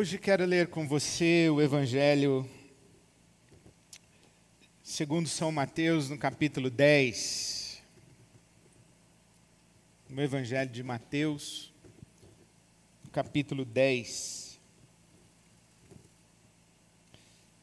Hoje 0.00 0.16
quero 0.16 0.44
ler 0.44 0.68
com 0.68 0.86
você 0.86 1.50
o 1.50 1.60
Evangelho 1.60 2.48
segundo 4.80 5.28
São 5.28 5.50
Mateus, 5.50 6.08
no 6.08 6.16
capítulo 6.16 6.70
10. 6.70 7.82
O 10.08 10.20
Evangelho 10.20 10.70
de 10.70 10.84
Mateus, 10.84 11.72
no 13.02 13.10
capítulo 13.10 13.64
10. 13.64 14.60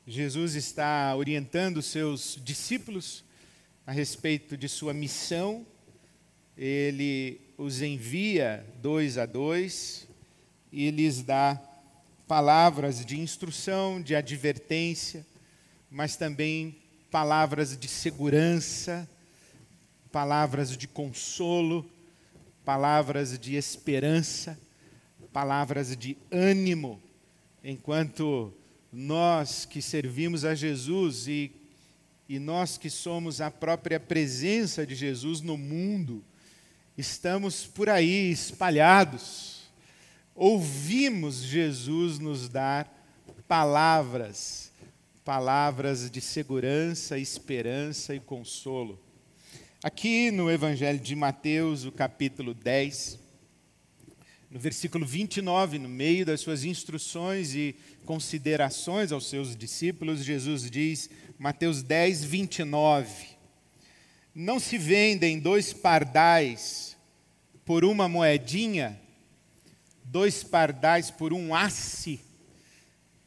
Jesus 0.06 0.56
está 0.56 1.16
orientando 1.16 1.82
seus 1.82 2.38
discípulos 2.44 3.24
a 3.88 3.94
respeito 3.94 4.58
de 4.58 4.68
sua 4.68 4.94
missão. 4.94 5.66
Ele 6.58 7.40
os 7.58 7.82
envia 7.82 8.66
dois 8.82 9.18
a 9.18 9.26
dois 9.26 10.06
e 10.70 10.92
lhes 10.92 11.24
dá 11.24 11.72
palavras 12.28 13.06
de 13.06 13.20
instrução, 13.20 14.02
de 14.02 14.16
advertência, 14.16 15.26
mas 15.90 16.16
também 16.16 16.76
palavras 17.12 17.78
de 17.78 17.88
segurança, 17.88 19.08
palavras 20.12 20.76
de 20.76 20.88
consolo, 20.88 21.90
palavras 22.64 23.38
de 23.38 23.56
esperança, 23.56 24.60
palavras 25.32 25.96
de 25.96 26.18
ânimo, 26.32 27.02
enquanto 27.64 28.52
nós 28.92 29.66
que 29.66 29.82
servimos 29.82 30.46
a 30.46 30.56
Jesus 30.56 31.28
e, 31.28 31.52
e 32.28 32.40
nós 32.40 32.78
que 32.78 32.90
somos 32.90 33.40
a 33.40 33.52
própria 33.52 34.00
presença 34.00 34.86
de 34.86 34.96
Jesus 34.96 35.42
no 35.42 35.58
mundo, 35.58 36.24
estamos 36.98 37.68
por 37.68 37.88
aí 37.88 38.32
espalhados 38.32 39.55
ouvimos 40.36 41.38
Jesus 41.38 42.20
nos 42.20 42.50
dar 42.50 42.92
palavras, 43.48 44.70
palavras 45.24 46.12
de 46.12 46.20
segurança, 46.20 47.18
esperança 47.18 48.14
e 48.14 48.20
consolo. 48.20 49.00
Aqui 49.82 50.32
no 50.32 50.52
Evangelho 50.52 51.00
de 51.00 51.16
Mateus, 51.16 51.86
o 51.86 51.92
capítulo 51.92 52.54
10, 52.54 53.18
no 54.52 54.60
versículo 54.60 55.06
29, 55.06 55.80
no 55.80 55.88
meio 55.88 56.26
das 56.26 56.42
suas 56.42 56.66
instruções 56.66 57.56
e 57.56 57.76
considerações 58.06 59.14
aos 59.14 59.30
seus 59.30 59.56
discípulos, 59.56 60.24
Jesus 60.24 60.70
diz, 60.70 61.10
Mateus 61.40 61.82
10, 61.82 62.26
29, 62.26 63.28
Não 64.34 64.60
se 64.60 64.78
vendem 64.78 65.40
dois 65.40 65.72
pardais 65.72 66.98
por 67.64 67.86
uma 67.86 68.10
moedinha, 68.10 69.00
dois 70.06 70.44
pardais 70.44 71.12
por 71.12 71.34
um 71.34 71.54
asse. 71.54 72.20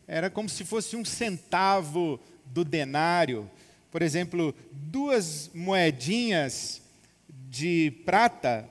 Era 0.07 0.31
como 0.31 0.49
se 0.49 0.65
fosse 0.65 0.97
um 0.97 1.05
centavo 1.05 2.19
do 2.47 2.65
denário. 2.65 3.51
Por 3.91 4.01
exemplo, 4.03 4.55
duas 4.73 5.51
moedinhas 5.55 6.81
de 7.29 7.91
prata 8.05 8.69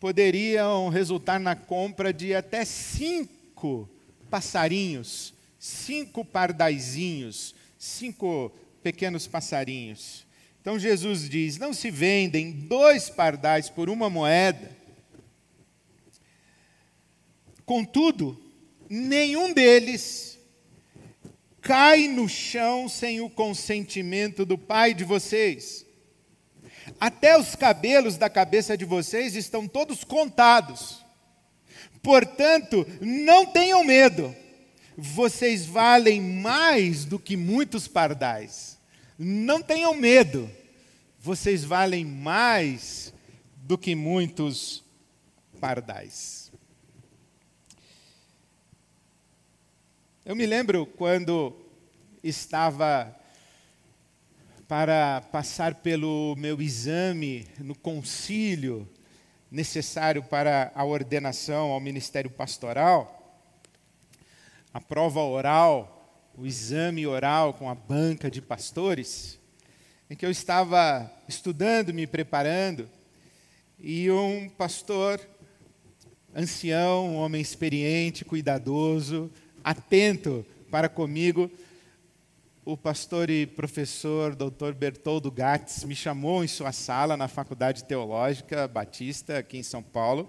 poderiam 0.00 0.88
resultar 0.88 1.38
na 1.38 1.54
compra 1.54 2.12
de 2.12 2.34
até 2.34 2.64
cinco 2.64 3.88
passarinhos, 4.28 5.32
cinco 5.58 6.24
pardaizinhos, 6.24 7.54
cinco 7.78 8.52
pequenos 8.82 9.26
passarinhos. 9.26 10.26
Então 10.60 10.78
Jesus 10.78 11.28
diz: 11.28 11.56
não 11.56 11.72
se 11.72 11.90
vendem 11.90 12.50
dois 12.50 13.08
pardais 13.08 13.70
por 13.70 13.88
uma 13.88 14.10
moeda 14.10 14.81
Contudo, 17.72 18.38
nenhum 18.86 19.54
deles 19.54 20.38
cai 21.62 22.06
no 22.06 22.28
chão 22.28 22.86
sem 22.86 23.22
o 23.22 23.30
consentimento 23.30 24.44
do 24.44 24.58
Pai 24.58 24.92
de 24.92 25.04
vocês. 25.04 25.86
Até 27.00 27.34
os 27.38 27.56
cabelos 27.56 28.18
da 28.18 28.28
cabeça 28.28 28.76
de 28.76 28.84
vocês 28.84 29.34
estão 29.34 29.66
todos 29.66 30.04
contados. 30.04 31.02
Portanto, 32.02 32.86
não 33.00 33.46
tenham 33.46 33.82
medo. 33.82 34.36
Vocês 34.94 35.64
valem 35.64 36.20
mais 36.20 37.06
do 37.06 37.18
que 37.18 37.38
muitos 37.38 37.88
pardais. 37.88 38.78
Não 39.18 39.62
tenham 39.62 39.94
medo. 39.94 40.50
Vocês 41.18 41.64
valem 41.64 42.04
mais 42.04 43.14
do 43.56 43.78
que 43.78 43.94
muitos 43.94 44.84
pardais. 45.58 46.41
Eu 50.24 50.36
me 50.36 50.46
lembro 50.46 50.86
quando 50.86 51.52
estava 52.22 53.12
para 54.68 55.20
passar 55.32 55.74
pelo 55.74 56.36
meu 56.38 56.62
exame 56.62 57.48
no 57.58 57.74
concílio 57.74 58.88
necessário 59.50 60.22
para 60.22 60.70
a 60.76 60.84
ordenação 60.84 61.72
ao 61.72 61.80
ministério 61.80 62.30
pastoral, 62.30 63.36
a 64.72 64.80
prova 64.80 65.18
oral, 65.18 66.30
o 66.38 66.46
exame 66.46 67.04
oral 67.04 67.54
com 67.54 67.68
a 67.68 67.74
banca 67.74 68.30
de 68.30 68.40
pastores, 68.40 69.40
em 70.08 70.14
que 70.14 70.24
eu 70.24 70.30
estava 70.30 71.10
estudando, 71.26 71.92
me 71.92 72.06
preparando, 72.06 72.88
e 73.76 74.08
um 74.08 74.48
pastor 74.48 75.20
ancião, 76.32 77.08
um 77.08 77.16
homem 77.16 77.40
experiente, 77.40 78.24
cuidadoso, 78.24 79.28
atento 79.62 80.44
para 80.70 80.88
comigo, 80.88 81.50
o 82.64 82.76
pastor 82.76 83.28
e 83.28 83.44
professor 83.44 84.36
Dr. 84.36 84.72
Bertoldo 84.72 85.30
Gatz 85.30 85.84
me 85.84 85.96
chamou 85.96 86.44
em 86.44 86.48
sua 86.48 86.70
sala 86.70 87.16
na 87.16 87.26
Faculdade 87.26 87.84
Teológica 87.84 88.68
Batista, 88.68 89.38
aqui 89.38 89.58
em 89.58 89.62
São 89.62 89.82
Paulo. 89.82 90.28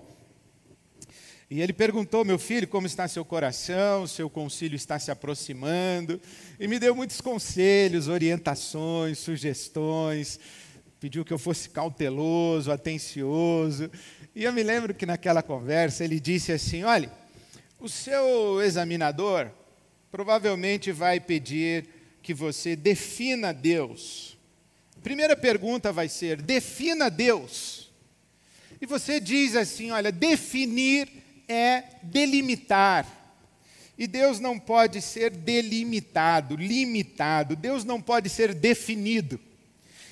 E 1.50 1.62
ele 1.62 1.72
perguntou, 1.74 2.26
meu 2.26 2.40
filho, 2.40 2.68
como 2.68 2.88
está 2.88 3.08
seu 3.08 3.24
coração, 3.24 4.08
seu 4.08 4.28
concílio 4.30 4.76
está 4.76 4.98
se 4.98 5.12
aproximando, 5.12 6.20
e 6.60 6.68
me 6.68 6.80
deu 6.80 6.96
muitos 6.96 7.22
conselhos, 7.22 8.08
orientações, 8.08 9.20
sugestões, 9.20 10.40
pediu 11.00 11.24
que 11.24 11.32
eu 11.32 11.38
fosse 11.38 11.70
cauteloso, 11.70 12.72
atencioso. 12.72 13.92
E 14.34 14.46
eu 14.46 14.52
me 14.52 14.64
lembro 14.64 14.96
que 14.96 15.06
naquela 15.06 15.44
conversa 15.44 16.04
ele 16.04 16.20
disse 16.20 16.52
assim: 16.52 16.84
olha, 16.84 17.12
o 17.84 17.90
seu 17.90 18.62
examinador 18.62 19.52
provavelmente 20.10 20.90
vai 20.94 21.20
pedir 21.20 21.86
que 22.22 22.34
você 22.34 22.78
defina 22.78 23.54
Deus. 23.54 24.38
Primeira 25.04 25.36
pergunta 25.36 25.92
vai 25.92 26.08
ser: 26.08 26.42
defina 26.42 27.10
Deus. 27.10 27.92
E 28.80 28.86
você 28.86 29.20
diz 29.20 29.58
assim: 29.58 29.92
olha, 29.92 30.14
definir 30.14 31.10
é 31.46 31.84
delimitar. 32.02 33.06
E 33.98 34.08
Deus 34.08 34.40
não 34.40 34.58
pode 34.58 35.02
ser 35.02 35.32
delimitado, 35.32 36.56
limitado. 36.56 37.54
Deus 37.54 37.84
não 37.84 38.02
pode 38.02 38.30
ser 38.30 38.54
definido. 38.54 39.38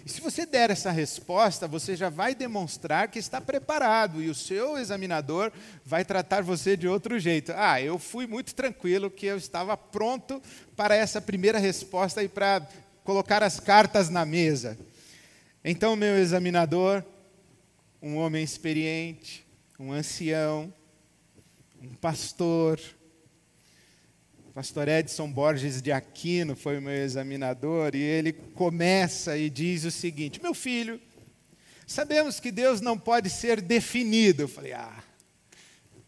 E 0.05 0.09
se 0.09 0.19
você 0.19 0.45
der 0.45 0.69
essa 0.69 0.91
resposta, 0.91 1.67
você 1.67 1.95
já 1.95 2.09
vai 2.09 2.33
demonstrar 2.33 3.07
que 3.07 3.19
está 3.19 3.39
preparado 3.39 4.21
e 4.21 4.29
o 4.29 4.35
seu 4.35 4.77
examinador 4.77 5.51
vai 5.85 6.03
tratar 6.03 6.41
você 6.41 6.75
de 6.75 6.87
outro 6.87 7.19
jeito. 7.19 7.53
Ah, 7.55 7.81
eu 7.81 7.99
fui 7.99 8.25
muito 8.25 8.55
tranquilo 8.55 9.11
que 9.11 9.25
eu 9.25 9.37
estava 9.37 9.77
pronto 9.77 10.41
para 10.75 10.95
essa 10.95 11.21
primeira 11.21 11.59
resposta 11.59 12.23
e 12.23 12.27
para 12.27 12.67
colocar 13.03 13.43
as 13.43 13.59
cartas 13.59 14.09
na 14.09 14.25
mesa. 14.25 14.77
Então, 15.63 15.95
meu 15.95 16.17
examinador, 16.17 17.03
um 18.01 18.17
homem 18.17 18.43
experiente, 18.43 19.45
um 19.79 19.91
ancião, 19.91 20.73
um 21.81 21.93
pastor, 21.95 22.79
pastor 24.53 24.87
Edson 24.87 25.31
Borges 25.31 25.81
de 25.81 25.91
Aquino 25.91 26.55
foi 26.55 26.77
o 26.77 26.81
meu 26.81 26.93
examinador, 26.93 27.95
e 27.95 28.01
ele 28.01 28.33
começa 28.33 29.37
e 29.37 29.49
diz 29.49 29.85
o 29.85 29.91
seguinte: 29.91 30.41
Meu 30.41 30.53
filho, 30.53 30.99
sabemos 31.87 32.39
que 32.39 32.51
Deus 32.51 32.81
não 32.81 32.97
pode 32.97 33.29
ser 33.29 33.61
definido. 33.61 34.43
Eu 34.43 34.47
falei, 34.47 34.73
ah, 34.73 35.03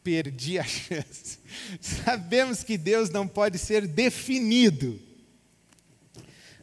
perdi 0.03 0.59
a 0.59 0.63
chance. 0.65 1.39
Sabemos 1.79 2.63
que 2.63 2.77
Deus 2.77 3.09
não 3.09 3.27
pode 3.27 3.57
ser 3.57 3.87
definido, 3.87 4.99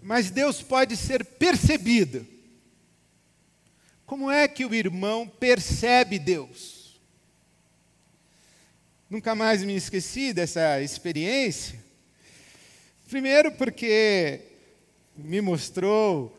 mas 0.02 0.30
Deus 0.30 0.62
pode 0.62 0.96
ser 0.96 1.24
percebido. 1.24 2.26
Como 4.04 4.30
é 4.30 4.48
que 4.48 4.66
o 4.66 4.74
irmão 4.74 5.26
percebe 5.26 6.18
Deus? 6.18 6.79
Nunca 9.10 9.34
mais 9.34 9.64
me 9.64 9.74
esqueci 9.74 10.32
dessa 10.32 10.80
experiência. 10.80 11.76
Primeiro, 13.08 13.50
porque 13.50 14.38
me 15.16 15.40
mostrou 15.40 16.38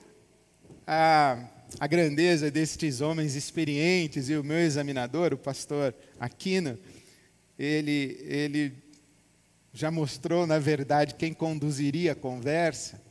a, 0.88 1.50
a 1.78 1.86
grandeza 1.86 2.50
destes 2.50 3.02
homens 3.02 3.36
experientes 3.36 4.30
e 4.30 4.38
o 4.38 4.44
meu 4.44 4.60
examinador, 4.60 5.34
o 5.34 5.38
pastor 5.38 5.94
Aquino, 6.18 6.80
ele, 7.60 8.18
ele 8.22 8.74
já 9.74 9.92
mostrou, 9.92 10.48
na 10.48 10.58
verdade, 10.58 11.16
quem 11.16 11.34
conduziria 11.34 12.14
a 12.14 12.16
conversa. 12.16 13.02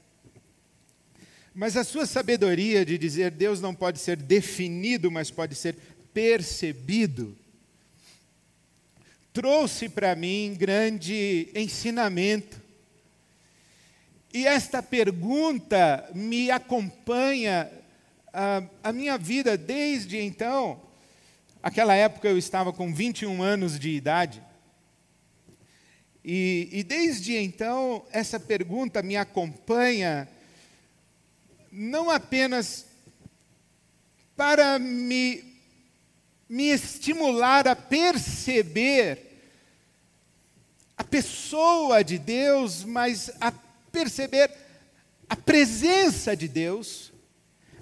Mas 1.55 1.77
a 1.77 1.85
sua 1.85 2.07
sabedoria 2.07 2.83
de 2.83 2.97
dizer 2.97 3.31
Deus 3.31 3.61
não 3.61 3.75
pode 3.75 3.99
ser 3.99 4.17
definido, 4.17 5.11
mas 5.11 5.31
pode 5.31 5.55
ser 5.55 5.77
percebido, 6.15 7.37
trouxe 9.41 9.89
para 9.89 10.15
mim 10.15 10.55
grande 10.55 11.49
ensinamento. 11.55 12.61
E 14.35 14.47
esta 14.47 14.83
pergunta 14.83 16.11
me 16.15 16.51
acompanha 16.51 17.71
a, 18.35 18.63
a 18.85 18.93
minha 18.93 19.17
vida 19.17 19.57
desde 19.57 20.19
então. 20.19 20.79
Aquela 21.63 21.95
época 21.95 22.29
eu 22.29 22.37
estava 22.37 22.71
com 22.71 22.93
21 22.93 23.43
anos 23.43 23.81
de 23.81 23.89
idade. 23.89 24.43
E, 26.23 26.69
e 26.71 26.83
desde 26.83 27.35
então, 27.35 28.05
essa 28.13 28.39
pergunta 28.39 29.03
me 29.03 29.17
acompanha, 29.17 30.29
não 31.73 32.11
apenas 32.11 32.85
para 34.37 34.79
me, 34.79 35.43
me 36.47 36.65
estimular 36.65 37.67
a 37.67 37.75
perceber 37.75 39.30
a 41.01 41.05
pessoa 41.05 42.05
de 42.05 42.19
Deus, 42.19 42.85
mas 42.85 43.31
a 43.41 43.51
perceber 43.91 44.51
a 45.31 45.35
presença 45.35 46.37
de 46.37 46.47
Deus, 46.47 47.11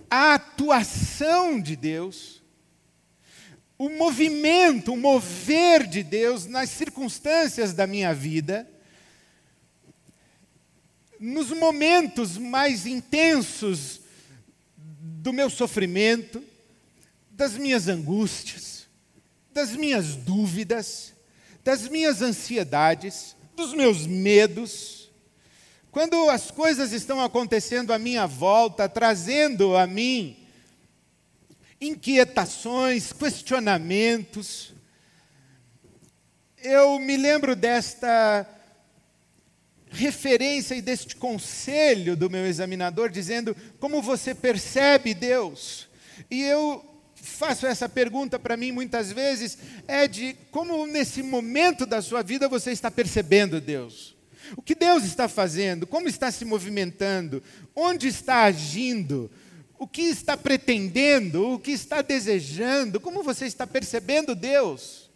a 0.09 0.35
atuação 0.35 1.61
de 1.61 1.75
Deus, 1.75 2.41
o 3.77 3.89
movimento, 3.89 4.93
o 4.93 4.97
mover 4.97 5.85
de 5.89 6.05
Deus 6.05 6.47
nas 6.47 6.71
circunstâncias 6.71 7.73
da 7.73 7.89
minha 7.89 8.15
vida, 8.15 8.71
nos 11.19 11.51
momentos 11.51 12.39
mais 12.39 12.87
intensos 12.87 14.01
do 14.77 15.33
meu 15.33 15.51
sofrimento, 15.51 16.41
das 17.33 17.55
minhas 17.55 17.89
angústias, 17.89 18.87
das 19.53 19.73
minhas 19.73 20.15
dúvidas, 20.15 21.18
das 21.69 21.87
minhas 21.87 22.23
ansiedades, 22.23 23.37
dos 23.55 23.75
meus 23.75 24.07
medos, 24.07 25.11
quando 25.91 26.31
as 26.31 26.51
coisas 26.51 26.93
estão 26.93 27.21
acontecendo 27.21 27.93
à 27.93 27.99
minha 27.99 28.27
volta, 28.27 28.89
trazendo 28.89 29.77
a 29.77 29.87
mim 29.87 30.35
inquietações, 31.79 33.13
questionamentos, 33.13 34.73
eu 36.57 36.99
me 36.99 37.19
lembro 37.19 37.55
desta 37.55 38.49
referência 39.91 40.75
e 40.75 40.81
deste 40.81 41.17
conselho 41.17 42.17
do 42.17 42.31
meu 42.31 42.47
examinador, 42.47 43.11
dizendo: 43.11 43.55
Como 43.79 44.01
você 44.01 44.35
percebe 44.35 45.13
Deus? 45.13 45.87
E 46.31 46.41
eu 46.45 46.98
faço 47.23 47.67
essa 47.67 47.89
pergunta 47.89 48.39
para 48.39 48.57
mim 48.57 48.73
muitas 48.73 49.13
vezes: 49.13 49.59
é 49.87 50.07
de 50.09 50.37
como 50.51 50.87
nesse 50.87 51.23
momento 51.23 51.87
da 51.87 52.01
sua 52.03 52.23
vida 52.23 52.49
você 52.49 52.73
está 52.73 52.91
percebendo 52.91 53.61
Deus? 53.61 54.17
O 54.57 54.63
que 54.63 54.75
Deus 54.75 55.05
está 55.05 55.29
fazendo? 55.29 55.87
Como 55.87 56.09
está 56.09 56.31
se 56.31 56.45
movimentando? 56.45 57.43
Onde 57.75 58.09
está 58.09 58.45
agindo? 58.45 59.31
O 59.79 59.87
que 59.87 60.03
está 60.03 60.37
pretendendo? 60.37 61.53
O 61.53 61.59
que 61.59 61.71
está 61.71 62.03
desejando? 62.03 62.99
Como 63.01 63.23
você 63.23 63.47
está 63.47 63.67
percebendo 63.67 64.35
Deus? 64.35 65.11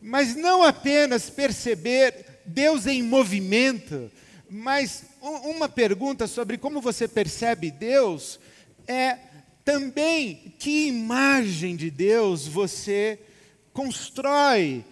Mas 0.00 0.36
não 0.36 0.62
apenas 0.62 1.30
perceber 1.30 2.42
Deus 2.44 2.86
em 2.86 3.02
movimento, 3.02 4.10
mas 4.48 5.04
uma 5.20 5.68
pergunta 5.68 6.26
sobre 6.26 6.58
como 6.58 6.80
você 6.80 7.08
percebe 7.08 7.70
Deus 7.70 8.38
é 8.86 9.18
também 9.66 10.54
que 10.60 10.86
imagem 10.86 11.74
de 11.74 11.90
Deus 11.90 12.46
você 12.46 13.18
constrói 13.72 14.84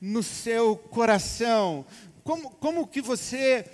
no 0.00 0.22
seu 0.22 0.76
coração, 0.76 1.84
como, 2.22 2.50
como 2.52 2.86
que 2.86 3.02
você 3.02 3.64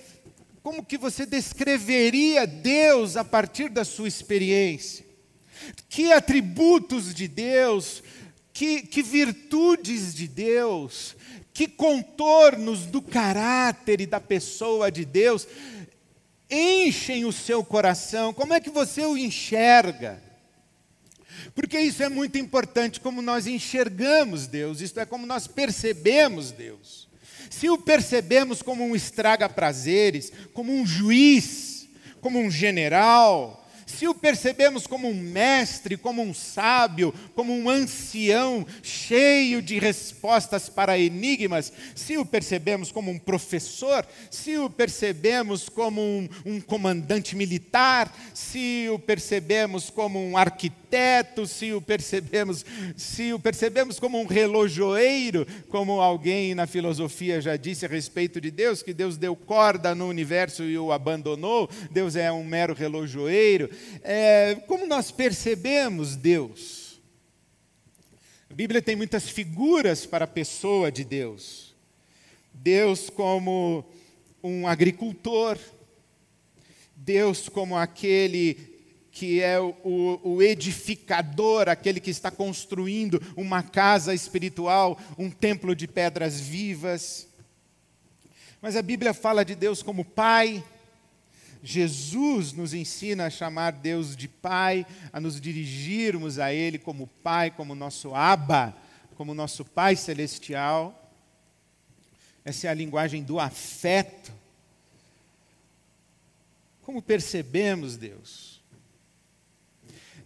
como 0.62 0.84
que 0.84 0.96
você 0.96 1.26
descreveria 1.26 2.46
Deus 2.46 3.18
a 3.18 3.24
partir 3.24 3.68
da 3.68 3.84
sua 3.84 4.08
experiência? 4.08 5.04
Que 5.88 6.10
atributos 6.10 7.14
de 7.14 7.28
Deus, 7.28 8.02
que, 8.52 8.82
que 8.82 9.02
virtudes 9.02 10.14
de 10.14 10.26
Deus, 10.26 11.16
que 11.52 11.66
contornos 11.68 12.86
do 12.86 13.00
caráter 13.02 14.00
e 14.00 14.06
da 14.06 14.20
pessoa 14.20 14.90
de 14.90 15.04
Deus 15.04 15.46
enchem 16.50 17.24
o 17.26 17.32
seu 17.32 17.62
coração? 17.62 18.32
Como 18.32 18.54
é 18.54 18.60
que 18.60 18.70
você 18.70 19.04
o 19.04 19.16
enxerga? 19.16 20.29
Porque 21.54 21.78
isso 21.78 22.02
é 22.02 22.08
muito 22.08 22.38
importante, 22.38 23.00
como 23.00 23.20
nós 23.20 23.46
enxergamos 23.46 24.46
Deus, 24.46 24.80
isto 24.80 25.00
é, 25.00 25.06
como 25.06 25.26
nós 25.26 25.46
percebemos 25.46 26.50
Deus. 26.50 27.08
Se 27.48 27.68
o 27.68 27.78
percebemos 27.78 28.62
como 28.62 28.84
um 28.84 28.94
estraga-prazeres, 28.94 30.32
como 30.52 30.72
um 30.72 30.86
juiz, 30.86 31.88
como 32.20 32.38
um 32.38 32.50
general, 32.50 33.59
se 33.90 34.06
o 34.06 34.14
percebemos 34.14 34.86
como 34.86 35.08
um 35.08 35.14
mestre, 35.14 35.96
como 35.96 36.22
um 36.22 36.32
sábio, 36.32 37.12
como 37.34 37.52
um 37.52 37.68
ancião 37.68 38.66
cheio 38.82 39.60
de 39.60 39.78
respostas 39.78 40.68
para 40.68 40.98
enigmas, 40.98 41.72
se 41.94 42.16
o 42.16 42.24
percebemos 42.24 42.92
como 42.92 43.10
um 43.10 43.18
professor, 43.18 44.06
se 44.30 44.56
o 44.56 44.70
percebemos 44.70 45.68
como 45.68 46.00
um, 46.00 46.28
um 46.46 46.60
comandante 46.60 47.34
militar, 47.34 48.14
se 48.32 48.88
o 48.92 48.98
percebemos 48.98 49.90
como 49.90 50.18
um 50.18 50.36
arquiteto, 50.36 51.46
se 51.46 51.72
o 51.72 51.80
percebemos, 51.80 52.64
se 52.96 53.32
o 53.32 53.38
percebemos 53.38 53.98
como 53.98 54.20
um 54.20 54.26
relojoeiro, 54.26 55.46
como 55.68 56.00
alguém 56.00 56.54
na 56.54 56.66
filosofia 56.66 57.40
já 57.40 57.56
disse 57.56 57.84
a 57.84 57.88
respeito 57.88 58.40
de 58.40 58.50
Deus, 58.50 58.82
que 58.82 58.94
Deus 58.94 59.16
deu 59.16 59.34
corda 59.34 59.94
no 59.94 60.08
universo 60.08 60.62
e 60.62 60.78
o 60.78 60.92
abandonou, 60.92 61.68
Deus 61.90 62.16
é 62.16 62.30
um 62.30 62.44
mero 62.44 62.72
relojoeiro 62.72 63.68
é, 64.02 64.56
como 64.66 64.86
nós 64.86 65.10
percebemos 65.10 66.16
Deus? 66.16 67.00
A 68.50 68.54
Bíblia 68.54 68.82
tem 68.82 68.96
muitas 68.96 69.28
figuras 69.28 70.06
para 70.06 70.24
a 70.24 70.28
pessoa 70.28 70.90
de 70.90 71.04
Deus. 71.04 71.74
Deus 72.52 73.08
como 73.08 73.84
um 74.42 74.66
agricultor, 74.66 75.58
Deus 76.96 77.48
como 77.48 77.76
aquele 77.76 78.70
que 79.12 79.40
é 79.40 79.58
o, 79.60 80.20
o, 80.22 80.42
edificador, 80.42 81.68
aquele 81.68 82.00
que 82.00 82.10
está 82.10 82.30
construindo 82.30 83.20
uma 83.36 83.62
casa 83.62 84.14
espiritual, 84.14 84.98
um 85.18 85.30
templo 85.30 85.74
de 85.74 85.86
pedras 85.88 86.40
vivas. 86.40 87.28
Mas 88.62 88.76
a 88.76 88.82
Bíblia 88.82 89.12
fala 89.12 89.44
de 89.44 89.54
Deus 89.54 89.82
como 89.82 90.04
Pai, 90.04 90.62
Jesus 91.62 92.52
nos 92.52 92.72
ensina 92.72 93.26
a 93.26 93.30
chamar 93.30 93.72
Deus 93.72 94.16
de 94.16 94.26
Pai, 94.28 94.86
a 95.12 95.20
nos 95.20 95.40
dirigirmos 95.40 96.38
a 96.38 96.52
Ele 96.52 96.78
como 96.78 97.06
Pai, 97.22 97.50
como 97.50 97.74
nosso 97.74 98.14
Abba, 98.14 98.74
como 99.16 99.34
nosso 99.34 99.64
Pai 99.64 99.96
Celestial. 99.96 100.96
Essa 102.44 102.68
é 102.68 102.70
a 102.70 102.74
linguagem 102.74 103.22
do 103.22 103.38
afeto. 103.38 104.32
Como 106.82 107.02
percebemos 107.02 107.96
Deus? 107.96 108.60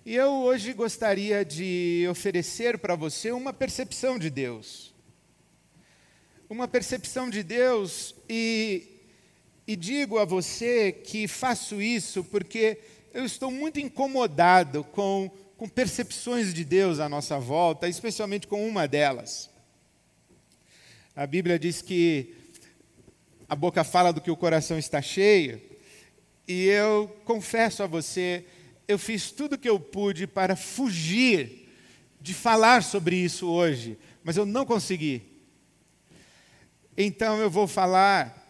E 0.06 0.14
eu 0.14 0.30
hoje 0.30 0.72
gostaria 0.72 1.44
de 1.44 2.06
oferecer 2.10 2.78
para 2.78 2.94
você 2.94 3.32
uma 3.32 3.52
percepção 3.52 4.18
de 4.18 4.30
Deus. 4.30 4.94
Uma 6.48 6.68
percepção 6.68 7.28
de 7.28 7.42
Deus 7.42 8.14
e 8.28 8.93
e 9.66 9.76
digo 9.76 10.18
a 10.18 10.24
você 10.24 10.92
que 10.92 11.26
faço 11.26 11.80
isso 11.80 12.22
porque 12.24 12.78
eu 13.12 13.24
estou 13.24 13.50
muito 13.50 13.80
incomodado 13.80 14.84
com, 14.84 15.30
com 15.56 15.68
percepções 15.68 16.52
de 16.52 16.64
Deus 16.64 17.00
à 17.00 17.08
nossa 17.08 17.38
volta, 17.38 17.88
especialmente 17.88 18.46
com 18.46 18.66
uma 18.66 18.86
delas. 18.86 19.48
A 21.16 21.26
Bíblia 21.26 21.58
diz 21.58 21.80
que 21.80 22.34
a 23.48 23.54
boca 23.54 23.84
fala 23.84 24.12
do 24.12 24.20
que 24.20 24.30
o 24.30 24.36
coração 24.36 24.78
está 24.78 25.00
cheio, 25.00 25.62
e 26.46 26.64
eu 26.64 27.08
confesso 27.24 27.82
a 27.82 27.86
você, 27.86 28.44
eu 28.86 28.98
fiz 28.98 29.30
tudo 29.30 29.54
o 29.54 29.58
que 29.58 29.68
eu 29.68 29.80
pude 29.80 30.26
para 30.26 30.56
fugir 30.56 31.70
de 32.20 32.34
falar 32.34 32.82
sobre 32.82 33.16
isso 33.16 33.48
hoje, 33.48 33.96
mas 34.22 34.36
eu 34.36 34.44
não 34.44 34.66
consegui. 34.66 35.22
Então 36.96 37.38
eu 37.38 37.48
vou 37.48 37.66
falar 37.66 38.43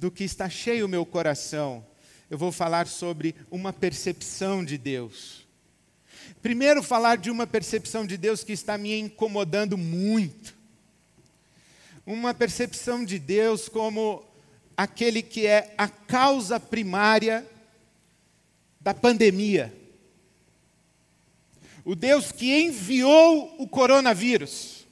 do 0.00 0.10
que 0.10 0.24
está 0.24 0.48
cheio 0.48 0.86
o 0.86 0.88
meu 0.88 1.04
coração, 1.04 1.84
eu 2.30 2.38
vou 2.38 2.50
falar 2.50 2.86
sobre 2.86 3.36
uma 3.50 3.70
percepção 3.70 4.64
de 4.64 4.78
Deus. 4.78 5.46
Primeiro, 6.40 6.82
falar 6.82 7.18
de 7.18 7.30
uma 7.30 7.46
percepção 7.46 8.06
de 8.06 8.16
Deus 8.16 8.42
que 8.42 8.52
está 8.52 8.78
me 8.78 8.98
incomodando 8.98 9.76
muito. 9.76 10.58
uma 12.06 12.32
percepção 12.32 13.04
de 13.04 13.18
Deus 13.18 13.68
como 13.68 14.24
aquele 14.74 15.22
que 15.22 15.46
é 15.46 15.74
a 15.76 15.86
causa 15.86 16.58
primária 16.58 17.46
da 18.80 18.94
pandemia. 18.94 19.72
O 21.84 21.94
Deus 21.94 22.32
que 22.32 22.62
enviou 22.62 23.54
o 23.58 23.68
coronavírus. 23.68 24.86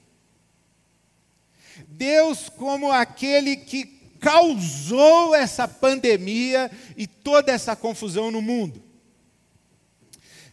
Deus 1.89 2.51
como 2.51 2.93
aquele 2.93 3.57
que 3.57 3.98
causou 4.21 5.35
essa 5.35 5.67
pandemia 5.67 6.71
e 6.97 7.07
toda 7.07 7.53
essa 7.53 7.75
confusão 7.77 8.31
no 8.31 8.43
mundo. 8.43 8.83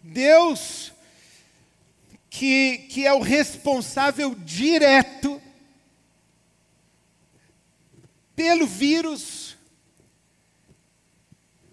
Deus 0.02 0.94
que, 2.30 2.80
que 2.90 3.06
é 3.06 3.14
o 3.14 3.22
responsável 3.22 4.36
direto 4.36 5.42
pelo 8.36 8.68
vírus, 8.68 9.56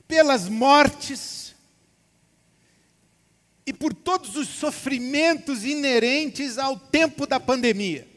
pelas 0.07 0.49
mortes 0.49 1.55
e 3.67 3.73
por 3.73 3.93
todos 3.93 4.37
os 4.37 4.49
sofrimentos 4.49 5.65
inerentes 5.65 6.59
ao 6.59 6.79
tempo 6.79 7.27
da 7.27 7.41
pandemia. 7.41 8.12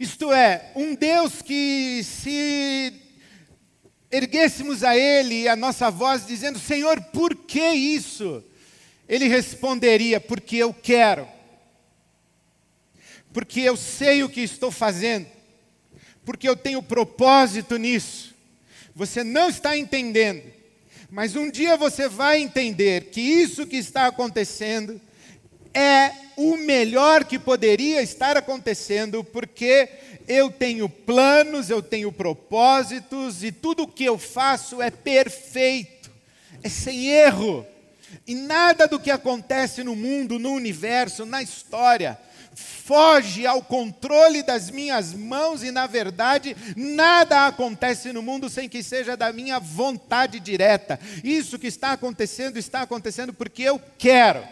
Isto 0.00 0.32
é, 0.32 0.72
um 0.74 0.94
Deus 0.94 1.40
que 1.42 2.02
se 2.02 2.92
erguêssemos 4.10 4.82
a 4.82 4.96
Ele 4.96 5.48
a 5.48 5.56
nossa 5.56 5.90
voz 5.90 6.26
dizendo: 6.26 6.58
Senhor, 6.58 7.00
por 7.12 7.34
que 7.34 7.64
isso? 7.70 8.42
Ele 9.08 9.28
responderia: 9.28 10.20
Porque 10.20 10.56
eu 10.56 10.72
quero, 10.72 11.28
porque 13.32 13.60
eu 13.60 13.76
sei 13.76 14.22
o 14.22 14.28
que 14.28 14.40
estou 14.40 14.70
fazendo, 14.70 15.26
porque 16.24 16.48
eu 16.48 16.56
tenho 16.56 16.82
propósito 16.82 17.76
nisso. 17.76 18.34
Você 18.94 19.24
não 19.24 19.48
está 19.48 19.76
entendendo, 19.76 20.42
mas 21.10 21.36
um 21.36 21.50
dia 21.50 21.76
você 21.76 22.08
vai 22.08 22.40
entender 22.40 23.10
que 23.10 23.20
isso 23.20 23.66
que 23.66 23.76
está 23.76 24.06
acontecendo 24.06 25.00
é 25.74 26.12
o 26.36 26.56
melhor 26.56 27.24
que 27.24 27.38
poderia 27.38 28.02
estar 28.02 28.36
acontecendo, 28.36 29.22
porque 29.24 29.88
eu 30.26 30.50
tenho 30.50 30.88
planos, 30.88 31.68
eu 31.68 31.82
tenho 31.82 32.10
propósitos 32.10 33.42
e 33.42 33.52
tudo 33.52 33.82
o 33.82 33.88
que 33.88 34.04
eu 34.04 34.18
faço 34.18 34.80
é 34.80 34.90
perfeito, 34.90 36.10
é 36.62 36.68
sem 36.68 37.08
erro. 37.08 37.66
E 38.26 38.34
nada 38.34 38.86
do 38.86 38.98
que 38.98 39.10
acontece 39.10 39.82
no 39.82 39.94
mundo, 39.94 40.38
no 40.38 40.52
universo, 40.52 41.26
na 41.26 41.42
história, 41.42 42.18
foge 42.54 43.46
ao 43.46 43.62
controle 43.62 44.42
das 44.42 44.70
minhas 44.70 45.12
mãos 45.12 45.62
e, 45.62 45.70
na 45.70 45.86
verdade, 45.86 46.56
nada 46.76 47.46
acontece 47.46 48.12
no 48.12 48.22
mundo 48.22 48.48
sem 48.48 48.68
que 48.68 48.82
seja 48.82 49.16
da 49.16 49.32
minha 49.32 49.58
vontade 49.58 50.38
direta. 50.38 50.98
Isso 51.22 51.58
que 51.58 51.66
está 51.66 51.92
acontecendo, 51.92 52.56
está 52.56 52.82
acontecendo 52.82 53.32
porque 53.32 53.62
eu 53.62 53.80
quero. 53.98 54.42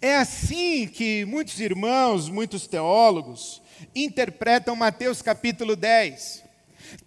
É 0.00 0.16
assim 0.16 0.86
que 0.86 1.24
muitos 1.24 1.60
irmãos, 1.60 2.28
muitos 2.28 2.66
teólogos, 2.66 3.62
interpretam 3.94 4.76
Mateus 4.76 5.22
capítulo 5.22 5.76
10. 5.76 6.42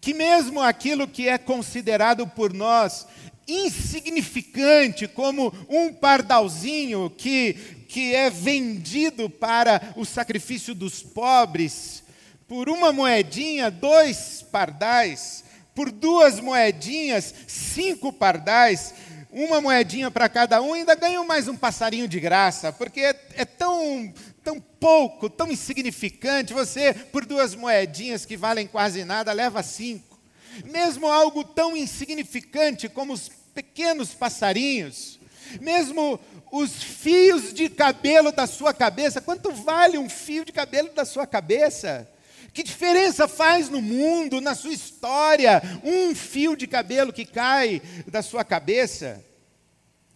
Que 0.02 0.14
mesmo 0.14 0.62
aquilo 0.62 1.08
que 1.08 1.30
é 1.30 1.38
considerado 1.38 2.28
por 2.28 2.54
nós 2.54 3.06
insignificante, 3.48 5.08
como 5.08 5.54
um 5.70 5.94
pardalzinho 5.94 7.12
que, 7.12 7.54
que 7.88 8.16
é 8.16 8.30
vendido 8.30 9.30
para 9.30 9.94
o 9.96 10.04
sacrifício 10.04 10.74
dos 10.74 11.04
pobres, 11.04 12.04
por 12.48 12.70
uma 12.70 12.92
moedinha, 12.92 13.70
dois 13.70 14.44
pardais, 14.52 15.44
por 15.74 15.92
duas 15.92 16.40
moedinhas, 16.40 17.34
cinco 17.48 18.12
pardais, 18.12 18.94
uma 19.36 19.60
moedinha 19.60 20.10
para 20.10 20.30
cada 20.30 20.62
um, 20.62 20.74
ainda 20.74 20.96
ganham 20.96 21.28
mais 21.28 21.50
um 21.50 21.58
passarinho 21.58 22.08
de 22.08 22.22
graça, 22.22 22.72
porque 22.72 23.02
é, 23.02 23.20
é 23.36 23.44
tão, 23.44 24.14
tão 24.42 24.62
pouco, 24.62 25.30
tão 25.30 25.52
insignificante. 25.52 26.54
Você, 26.54 26.94
por 26.94 27.26
duas 27.26 27.54
moedinhas 27.54 28.26
que 28.26 28.38
valem 28.38 28.66
quase 28.66 29.04
nada, 29.04 29.34
leva 29.34 29.62
cinco. 29.62 30.18
Mesmo 30.64 31.08
algo 31.08 31.44
tão 31.44 31.76
insignificante 31.76 32.88
como 32.88 33.12
os 33.12 33.30
pequenos 33.54 34.14
passarinhos, 34.14 35.20
mesmo 35.60 36.18
os 36.50 36.82
fios 36.82 37.54
de 37.54 37.68
cabelo 37.68 38.32
da 38.32 38.48
sua 38.48 38.74
cabeça, 38.74 39.20
quanto 39.20 39.52
vale 39.52 39.98
um 39.98 40.08
fio 40.08 40.46
de 40.46 40.54
cabelo 40.54 40.94
da 40.94 41.04
sua 41.04 41.28
cabeça? 41.28 42.10
Que 42.54 42.64
diferença 42.64 43.28
faz 43.28 43.68
no 43.68 43.82
mundo, 43.82 44.40
na 44.40 44.56
sua 44.56 44.72
história, 44.72 45.62
um 45.84 46.16
fio 46.16 46.56
de 46.56 46.66
cabelo 46.66 47.12
que 47.12 47.26
cai 47.26 47.82
da 48.08 48.22
sua 48.22 48.46
cabeça? 48.46 49.25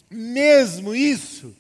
Mesmo 0.09 0.95
isso, 0.95 1.55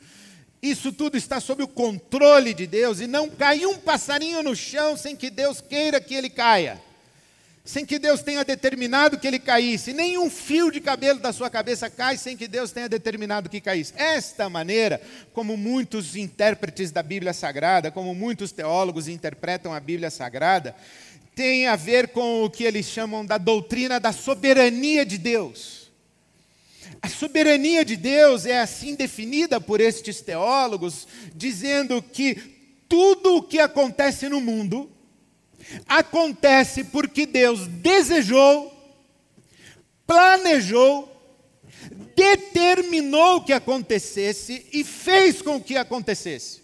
isso 0.61 0.91
tudo 0.91 1.17
está 1.17 1.39
sob 1.39 1.63
o 1.63 1.67
controle 1.67 2.53
de 2.53 2.65
Deus 2.65 2.99
e 2.99 3.07
não 3.07 3.29
cai 3.29 3.65
um 3.65 3.77
passarinho 3.77 4.41
no 4.41 4.55
chão 4.55 4.97
sem 4.97 5.15
que 5.15 5.29
Deus 5.29 5.61
queira 5.61 6.01
que 6.01 6.15
ele 6.15 6.29
caia 6.29 6.81
sem 7.69 7.85
que 7.85 7.99
Deus 7.99 8.23
tenha 8.23 8.43
determinado 8.43 9.19
que 9.19 9.27
ele 9.27 9.37
caísse. 9.37 9.93
Nenhum 9.93 10.27
fio 10.27 10.71
de 10.71 10.81
cabelo 10.81 11.19
da 11.19 11.31
sua 11.31 11.51
cabeça 11.51 11.87
cai 11.87 12.17
sem 12.17 12.35
que 12.35 12.47
Deus 12.47 12.71
tenha 12.71 12.89
determinado 12.89 13.47
que 13.47 13.61
caísse. 13.61 13.93
Esta 13.95 14.49
maneira, 14.49 14.99
como 15.33 15.55
muitos 15.55 16.15
intérpretes 16.15 16.89
da 16.89 17.03
Bíblia 17.03 17.31
Sagrada, 17.31 17.91
como 17.91 18.15
muitos 18.15 18.51
teólogos 18.51 19.07
interpretam 19.07 19.71
a 19.71 19.79
Bíblia 19.79 20.09
Sagrada, 20.09 20.75
tem 21.35 21.67
a 21.67 21.75
ver 21.75 22.07
com 22.07 22.43
o 22.43 22.49
que 22.49 22.63
eles 22.63 22.87
chamam 22.87 23.23
da 23.23 23.37
doutrina 23.37 23.99
da 23.99 24.11
soberania 24.11 25.05
de 25.05 25.19
Deus. 25.19 25.78
A 27.01 27.07
soberania 27.07 27.85
de 27.85 27.95
Deus 27.95 28.45
é 28.45 28.59
assim 28.59 28.95
definida 28.95 29.61
por 29.61 29.79
estes 29.79 30.21
teólogos, 30.21 31.07
dizendo 31.33 32.01
que 32.01 32.35
tudo 32.87 33.37
o 33.37 33.43
que 33.43 33.59
acontece 33.59 34.27
no 34.27 34.41
mundo, 34.41 34.89
Acontece 35.87 36.83
porque 36.83 37.25
Deus 37.25 37.67
desejou, 37.67 38.73
planejou, 40.05 41.07
determinou 42.15 43.43
que 43.43 43.53
acontecesse 43.53 44.65
e 44.73 44.83
fez 44.83 45.41
com 45.41 45.61
que 45.61 45.77
acontecesse. 45.77 46.61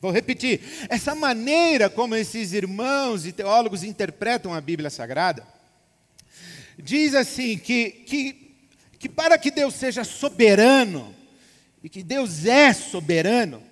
Vou 0.00 0.10
repetir, 0.10 0.60
essa 0.88 1.14
maneira 1.14 1.88
como 1.88 2.14
esses 2.14 2.52
irmãos 2.52 3.26
e 3.26 3.32
teólogos 3.32 3.82
interpretam 3.82 4.52
a 4.52 4.60
Bíblia 4.60 4.90
Sagrada, 4.90 5.46
diz 6.78 7.14
assim: 7.14 7.56
que, 7.56 7.90
que, 7.90 8.32
que 9.04 9.08
para 9.10 9.36
que 9.36 9.50
Deus 9.50 9.74
seja 9.74 10.02
soberano, 10.02 11.14
e 11.82 11.90
que 11.90 12.02
Deus 12.02 12.46
é 12.46 12.72
soberano, 12.72 13.62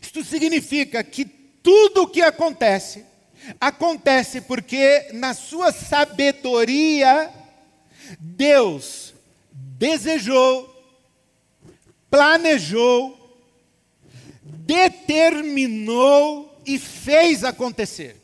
isto 0.00 0.24
significa 0.24 1.04
que 1.04 1.26
tudo 1.26 2.04
o 2.04 2.06
que 2.06 2.22
acontece, 2.22 3.04
acontece 3.60 4.40
porque, 4.40 5.10
na 5.12 5.34
sua 5.34 5.70
sabedoria, 5.70 7.30
Deus 8.18 9.12
desejou, 9.52 10.66
planejou, 12.10 13.38
determinou 14.42 16.58
e 16.64 16.78
fez 16.78 17.44
acontecer. 17.44 18.16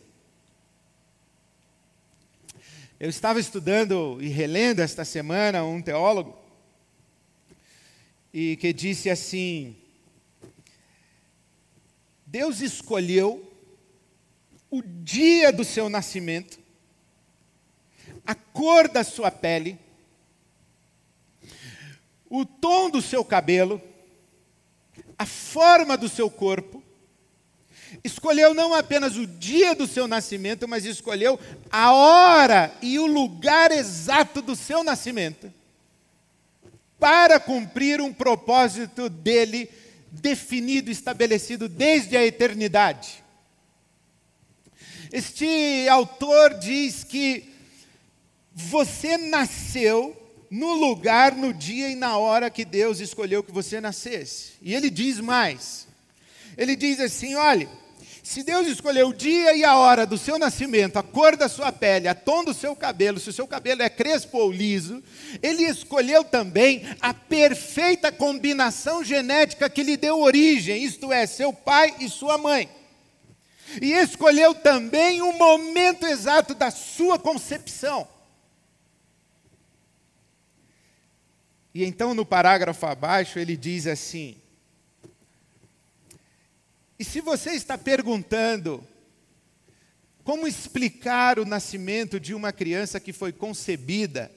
Eu 2.99 3.11
estava 3.11 3.39
estudando 3.39 4.17
e 4.23 4.29
relendo 4.29 4.81
esta 4.81 5.05
semana 5.05 5.63
um 5.63 5.83
teólogo 5.83 6.35
e 8.33 8.57
que 8.57 8.73
disse 8.73 9.11
assim: 9.11 9.77
Deus 12.25 12.63
escolheu 12.63 13.53
o 14.71 14.81
dia 14.81 15.53
do 15.53 15.63
seu 15.63 15.91
nascimento, 15.91 16.59
a 18.27 18.35
cor 18.35 18.89
da 18.89 19.05
sua 19.05 19.31
pele, 19.31 19.79
o 22.31 22.47
tom 22.47 22.89
do 22.89 23.03
seu 23.03 23.23
cabelo, 23.23 23.79
a 25.19 25.27
forma 25.27 25.99
do 25.99 26.09
seu 26.09 26.31
corpo, 26.31 26.76
escolheu 28.03 28.55
não 28.55 28.75
apenas 28.75 29.17
o 29.17 29.27
dia 29.27 29.75
do 29.75 29.87
seu 29.87 30.07
nascimento, 30.07 30.67
mas 30.67 30.85
escolheu 30.85 31.39
a 31.71 31.93
hora 31.93 32.75
e 32.83 32.99
o 32.99 33.07
lugar 33.07 33.71
exato 33.73 34.41
do 34.43 34.57
seu 34.57 34.83
nascimento, 34.83 35.53
para 36.99 37.39
cumprir 37.39 38.01
um 38.01 38.13
propósito 38.13 39.09
dele 39.09 39.69
definido, 40.11 40.91
estabelecido 40.91 41.69
desde 41.69 42.17
a 42.17 42.25
eternidade. 42.25 43.23
Este 45.13 45.89
autor 45.89 46.55
diz 46.55 47.05
que 47.05 47.53
você 48.53 49.17
nasceu 49.17 50.17
no 50.51 50.75
lugar, 50.75 51.35
no 51.35 51.53
dia 51.53 51.91
e 51.91 51.95
na 51.95 52.17
hora 52.17 52.51
que 52.51 52.65
Deus 52.65 53.01
escolheu 53.01 53.43
que 53.43 53.53
você 53.53 53.81
nascesse. 53.81 54.53
E 54.63 54.75
ele 54.75 54.91
diz 54.91 55.21
mais. 55.21 55.86
Ele 56.57 56.75
diz 56.75 57.01
assim: 57.01 57.35
olhe, 57.35 57.69
Se 58.23 58.43
Deus 58.43 58.67
escolheu 58.67 59.09
o 59.09 59.15
dia 59.15 59.55
e 59.55 59.63
a 59.63 59.77
hora 59.77 60.07
do 60.07 60.19
seu 60.19 60.39
nascimento, 60.39 60.97
a 60.97 61.03
cor 61.03 61.37
da 61.37 61.49
sua 61.49 61.71
pele, 61.71 62.09
a 62.09 62.15
tom 62.15 62.43
do 62.43 62.55
seu 62.55 62.75
cabelo, 62.75 63.21
se 63.21 63.31
o 63.31 63.33
seu 63.33 63.47
cabelo 63.47 63.83
é 63.83 63.89
crespo 63.89 64.39
ou 64.39 64.51
liso, 64.51 65.03
Ele 65.43 65.63
escolheu 65.65 66.25
também 66.25 66.83
a 67.01 67.15
perfeita 67.15 68.11
combinação 68.11 69.05
genética 69.05 69.71
que 69.71 69.83
lhe 69.83 69.97
deu 69.97 70.21
origem, 70.21 70.83
isto 70.83 71.13
é, 71.13 71.27
seu 71.27 71.53
pai 71.53 71.95
e 72.01 72.09
sua 72.09 72.37
mãe. 72.37 72.69
E 73.81 73.93
escolheu 73.93 74.55
também 74.55 75.21
o 75.23 75.33
momento 75.33 76.07
exato 76.07 76.55
da 76.55 76.71
sua 76.71 77.19
concepção. 77.19 78.09
E 81.75 81.85
então, 81.85 82.15
no 82.15 82.25
parágrafo 82.25 82.87
abaixo, 82.87 83.39
ele 83.39 83.57
diz 83.57 83.87
assim: 83.87 84.41
e 86.99 87.05
se 87.05 87.21
você 87.21 87.51
está 87.51 87.77
perguntando 87.77 88.87
como 90.25 90.49
explicar 90.49 91.39
o 91.39 91.45
nascimento 91.45 92.19
de 92.19 92.35
uma 92.35 92.53
criança 92.53 92.99
que 92.99 93.13
foi 93.13 93.33
concebida 93.33 94.31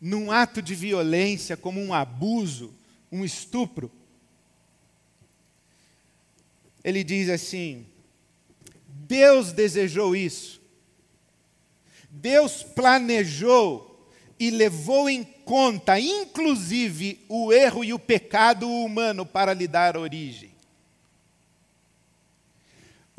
num 0.00 0.30
ato 0.30 0.60
de 0.60 0.74
violência, 0.74 1.56
como 1.56 1.80
um 1.80 1.94
abuso, 1.94 2.74
um 3.10 3.24
estupro, 3.24 3.90
ele 6.82 7.04
diz 7.04 7.28
assim: 7.28 7.86
Deus 8.86 9.52
desejou 9.52 10.16
isso. 10.16 10.60
Deus 12.10 12.62
planejou 12.62 14.08
e 14.38 14.50
levou 14.50 15.08
em 15.08 15.22
conta, 15.22 16.00
inclusive, 16.00 17.24
o 17.28 17.52
erro 17.52 17.84
e 17.84 17.92
o 17.92 17.98
pecado 17.98 18.68
humano 18.68 19.24
para 19.24 19.52
lhe 19.54 19.68
dar 19.68 19.96
origem. 19.96 20.49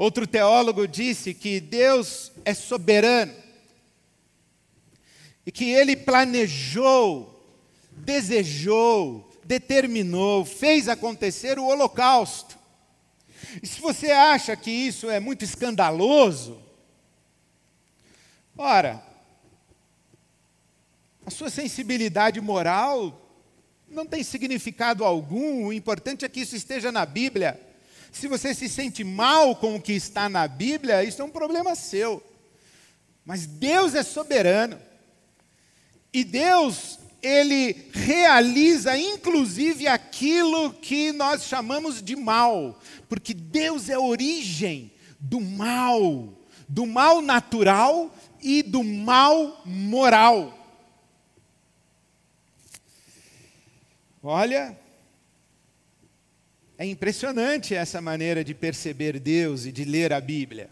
Outro 0.01 0.25
teólogo 0.25 0.87
disse 0.87 1.31
que 1.31 1.59
Deus 1.59 2.31
é 2.43 2.55
soberano 2.55 3.35
e 5.45 5.51
que 5.51 5.65
ele 5.65 5.95
planejou, 5.95 7.39
desejou, 7.97 9.31
determinou, 9.45 10.43
fez 10.43 10.89
acontecer 10.89 11.59
o 11.59 11.65
holocausto. 11.65 12.57
E 13.61 13.67
se 13.67 13.79
você 13.79 14.09
acha 14.09 14.55
que 14.55 14.71
isso 14.71 15.07
é 15.07 15.19
muito 15.19 15.45
escandaloso, 15.45 16.59
ora, 18.57 19.03
a 21.23 21.29
sua 21.29 21.51
sensibilidade 21.51 22.41
moral 22.41 23.23
não 23.87 24.07
tem 24.07 24.23
significado 24.23 25.05
algum, 25.05 25.67
o 25.67 25.71
importante 25.71 26.25
é 26.25 26.29
que 26.29 26.39
isso 26.39 26.55
esteja 26.55 26.91
na 26.91 27.05
Bíblia. 27.05 27.70
Se 28.11 28.27
você 28.27 28.53
se 28.53 28.67
sente 28.67 29.03
mal 29.03 29.55
com 29.55 29.75
o 29.75 29.81
que 29.81 29.93
está 29.93 30.27
na 30.27 30.47
Bíblia, 30.47 31.03
isso 31.03 31.21
é 31.21 31.25
um 31.25 31.29
problema 31.29 31.75
seu. 31.75 32.21
Mas 33.25 33.45
Deus 33.45 33.95
é 33.95 34.03
soberano. 34.03 34.77
E 36.13 36.25
Deus, 36.25 36.99
ele 37.23 37.89
realiza 37.93 38.97
inclusive 38.97 39.87
aquilo 39.87 40.73
que 40.73 41.13
nós 41.13 41.43
chamamos 41.43 42.01
de 42.01 42.15
mal, 42.15 42.77
porque 43.07 43.33
Deus 43.33 43.87
é 43.87 43.93
a 43.93 43.99
origem 43.99 44.91
do 45.17 45.39
mal, 45.39 46.33
do 46.67 46.85
mal 46.85 47.21
natural 47.21 48.13
e 48.41 48.61
do 48.61 48.83
mal 48.83 49.61
moral. 49.65 50.57
Olha, 54.21 54.77
é 56.81 56.85
impressionante 56.87 57.75
essa 57.75 58.01
maneira 58.01 58.43
de 58.43 58.55
perceber 58.55 59.19
Deus 59.19 59.67
e 59.67 59.71
de 59.71 59.85
ler 59.85 60.11
a 60.11 60.19
Bíblia. 60.19 60.67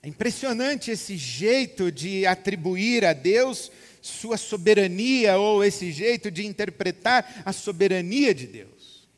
É 0.00 0.06
impressionante 0.06 0.92
esse 0.92 1.16
jeito 1.16 1.90
de 1.90 2.24
atribuir 2.24 3.04
a 3.04 3.12
Deus 3.12 3.68
sua 4.00 4.36
soberania 4.36 5.38
ou 5.38 5.64
esse 5.64 5.90
jeito 5.90 6.30
de 6.30 6.46
interpretar 6.46 7.42
a 7.44 7.52
soberania 7.52 8.32
de 8.32 8.46
Deus. 8.46 9.08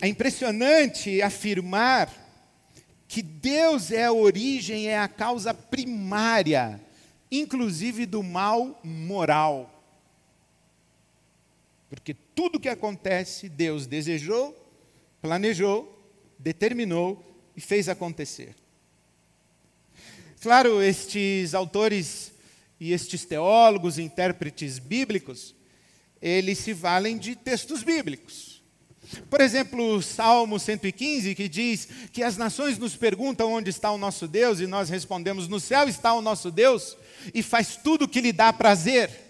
É 0.00 0.08
impressionante 0.08 1.22
afirmar 1.22 2.12
que 3.06 3.22
Deus 3.22 3.92
é 3.92 4.06
a 4.06 4.12
origem, 4.12 4.88
é 4.88 4.98
a 4.98 5.06
causa 5.06 5.54
primária, 5.54 6.80
inclusive 7.30 8.06
do 8.06 8.24
mal 8.24 8.80
moral. 8.82 9.77
Porque 11.88 12.14
tudo 12.14 12.60
que 12.60 12.68
acontece, 12.68 13.48
Deus 13.48 13.86
desejou, 13.86 14.56
planejou, 15.20 15.98
determinou 16.38 17.24
e 17.56 17.60
fez 17.60 17.88
acontecer. 17.88 18.54
Claro, 20.40 20.82
estes 20.82 21.54
autores 21.54 22.32
e 22.78 22.92
estes 22.92 23.24
teólogos, 23.24 23.98
intérpretes 23.98 24.78
bíblicos, 24.78 25.54
eles 26.20 26.58
se 26.58 26.72
valem 26.72 27.18
de 27.18 27.34
textos 27.34 27.82
bíblicos. 27.82 28.62
Por 29.30 29.40
exemplo, 29.40 29.96
o 29.96 30.02
Salmo 30.02 30.58
115, 30.58 31.34
que 31.34 31.48
diz 31.48 31.88
que 32.12 32.22
as 32.22 32.36
nações 32.36 32.78
nos 32.78 32.94
perguntam 32.94 33.52
onde 33.52 33.70
está 33.70 33.90
o 33.90 33.98
nosso 33.98 34.28
Deus, 34.28 34.60
e 34.60 34.66
nós 34.66 34.90
respondemos: 34.90 35.48
no 35.48 35.58
céu 35.58 35.88
está 35.88 36.12
o 36.12 36.20
nosso 36.20 36.50
Deus, 36.50 36.96
e 37.32 37.42
faz 37.42 37.76
tudo 37.76 38.04
o 38.04 38.08
que 38.08 38.20
lhe 38.20 38.32
dá 38.32 38.52
prazer. 38.52 39.27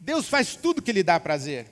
Deus 0.00 0.28
faz 0.28 0.56
tudo 0.56 0.80
que 0.80 0.92
lhe 0.92 1.02
dá 1.02 1.20
prazer. 1.20 1.66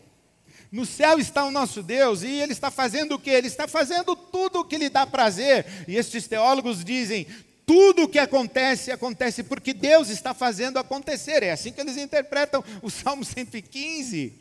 No 0.71 0.85
céu 0.85 1.19
está 1.19 1.45
o 1.45 1.51
nosso 1.51 1.83
Deus 1.83 2.23
e 2.23 2.29
ele 2.29 2.53
está 2.53 2.71
fazendo 2.71 3.15
o 3.15 3.19
que? 3.19 3.31
Ele 3.31 3.47
está 3.47 3.67
fazendo 3.67 4.15
tudo 4.15 4.61
o 4.61 4.65
que 4.65 4.77
lhe 4.77 4.91
dá 4.91 5.07
prazer. 5.07 5.65
E 5.89 5.97
estes 5.97 6.29
teólogos 6.29 6.85
dizem: 6.85 7.27
tudo 7.65 8.03
o 8.03 8.09
que 8.09 8.19
acontece, 8.19 8.93
acontece 8.93 9.43
porque 9.43 9.73
Deus 9.73 10.11
está 10.11 10.35
fazendo 10.35 10.79
acontecer. 10.79 11.43
É 11.43 11.53
assim 11.53 11.73
que 11.73 11.81
eles 11.81 11.97
interpretam 11.97 12.63
o 12.83 12.91
Salmo 12.91 13.25
115. 13.25 14.35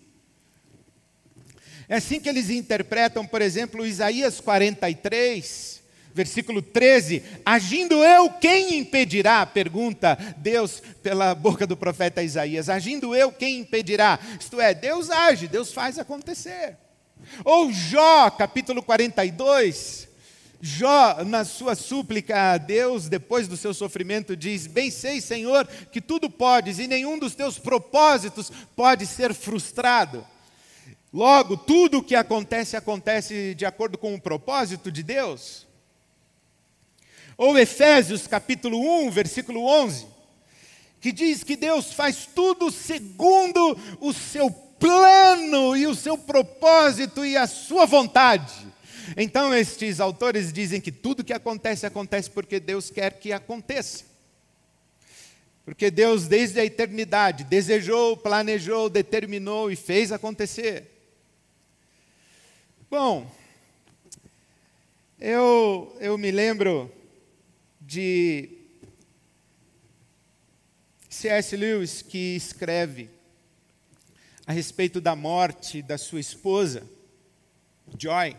É 1.88 1.95
assim 1.95 2.19
que 2.19 2.28
eles 2.28 2.50
interpretam, 2.50 3.26
por 3.26 3.41
exemplo, 3.41 3.86
Isaías 3.86 4.41
43 4.41 5.78
versículo 6.17 6.63
13: 6.63 7.21
Agindo 7.45 8.03
eu, 8.03 8.32
quem 8.32 8.80
impedirá? 8.80 9.45
Pergunta 9.45 10.17
Deus 10.38 10.82
pela 11.03 11.36
boca 11.36 11.67
do 11.67 11.77
profeta 11.77 12.23
Isaías: 12.23 12.67
Agindo 12.67 13.15
eu, 13.15 13.32
quem 13.32 13.60
impedirá? 13.60 14.19
Isto 14.39 14.60
é, 14.60 14.73
Deus 14.73 15.12
age, 15.12 15.47
Deus 15.47 15.71
faz 15.71 15.99
acontecer. 15.99 16.75
Ou 17.45 17.71
Jó, 17.71 18.32
capítulo 18.32 18.82
42. 18.82 20.08
Jó, 20.60 21.23
na 21.23 21.45
sua 21.45 21.75
súplica 21.75 22.53
a 22.53 22.58
Deus, 22.58 23.08
depois 23.08 23.47
do 23.47 23.56
seu 23.56 23.75
sofrimento, 23.75 24.36
diz: 24.36 24.65
Bem 24.65 24.89
sei, 24.89 25.21
Senhor, 25.21 25.67
que 25.91 26.01
tudo 26.01 26.32
podes 26.32 26.80
e 26.80 26.88
nenhum 26.88 27.19
dos 27.19 27.36
teus 27.36 27.60
propósitos 27.60 28.51
pode 28.75 29.06
ser 29.06 29.36
frustrado. 29.36 30.25
Logo, 31.13 31.56
tudo 31.56 31.99
o 31.99 32.03
que 32.03 32.15
acontece, 32.15 32.75
acontece 32.75 33.53
de 33.53 33.67
acordo 33.67 33.99
com 33.99 34.15
o 34.15 34.21
propósito 34.21 34.91
de 34.91 35.03
Deus. 35.03 35.66
Ou 37.38 37.58
Efésios 37.58 38.26
capítulo 38.26 38.80
1, 39.06 39.12
versículo 39.12 39.63
11, 39.63 40.08
que 41.00 41.12
diz 41.12 41.43
que 41.43 41.56
Deus 41.56 41.93
faz 41.93 42.28
tudo 42.34 42.71
segundo 42.71 43.78
o 44.02 44.12
seu 44.12 44.50
plano 44.50 45.78
e 45.78 45.86
o 45.86 45.93
seu 45.93 46.17
propósito 46.17 47.23
e 47.23 47.38
a 47.38 47.45
sua 47.45 47.86
vontade. 47.86 48.65
Então, 49.15 49.54
estes 49.54 50.00
autores 50.00 50.52
dizem 50.52 50.82
que 50.82 50.91
tudo 50.91 51.23
que 51.23 51.32
acontece, 51.32 51.86
acontece 51.86 52.30
porque 52.30 52.60
Deus 52.60 52.89
quer 52.89 53.19
que 53.19 53.32
aconteça. 53.32 54.04
Porque 55.63 55.91
Deus, 55.91 56.28
desde 56.28 56.60
a 56.60 56.65
eternidade, 56.65 57.43
desejou, 57.43 58.17
planejou, 58.17 58.89
determinou 58.89 59.69
e 59.71 59.76
fez 59.76 60.12
acontecer. 60.12 60.91
Bom, 62.89 63.30
eu, 65.19 65.95
eu 66.00 66.17
me 66.17 66.32
lembro 66.32 66.91
de 67.88 68.50
C.S. 71.10 71.56
Lewis, 71.56 72.02
que 72.02 72.36
escreve 72.36 73.10
a 74.45 74.52
respeito 74.52 75.00
da 75.00 75.15
morte 75.15 75.82
da 75.82 75.97
sua 75.97 76.19
esposa, 76.19 76.86
Joy, 77.97 78.36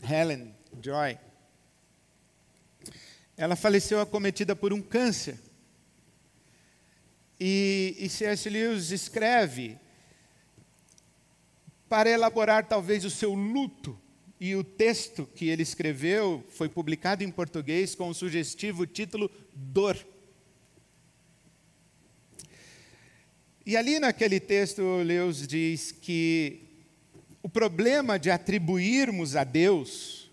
Helen 0.00 0.54
Joy. 0.80 1.18
Ela 3.36 3.56
faleceu 3.56 4.00
acometida 4.00 4.54
por 4.54 4.72
um 4.72 4.80
câncer. 4.80 5.40
E, 7.40 7.96
e 7.98 8.08
C.S. 8.08 8.48
Lewis 8.48 8.92
escreve 8.92 9.76
para 11.88 12.08
elaborar 12.08 12.68
talvez 12.68 13.04
o 13.04 13.10
seu 13.10 13.34
luto 13.34 14.00
e 14.44 14.56
o 14.56 14.64
texto 14.64 15.24
que 15.36 15.48
ele 15.48 15.62
escreveu 15.62 16.44
foi 16.48 16.68
publicado 16.68 17.22
em 17.22 17.30
português 17.30 17.94
com 17.94 18.08
o 18.08 18.14
sugestivo 18.14 18.84
título 18.84 19.30
Dor. 19.54 19.96
E 23.64 23.76
ali 23.76 24.00
naquele 24.00 24.40
texto, 24.40 24.82
Leus 25.04 25.46
diz 25.46 25.92
que 25.92 26.60
o 27.40 27.48
problema 27.48 28.18
de 28.18 28.32
atribuirmos 28.32 29.36
a 29.36 29.44
Deus 29.44 30.28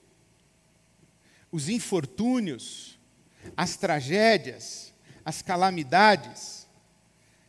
os 1.51 1.69
infortúnios, 1.69 2.97
as 3.55 3.77
tragédias, 3.77 4.91
as 5.23 5.43
calamidades, 5.43 6.67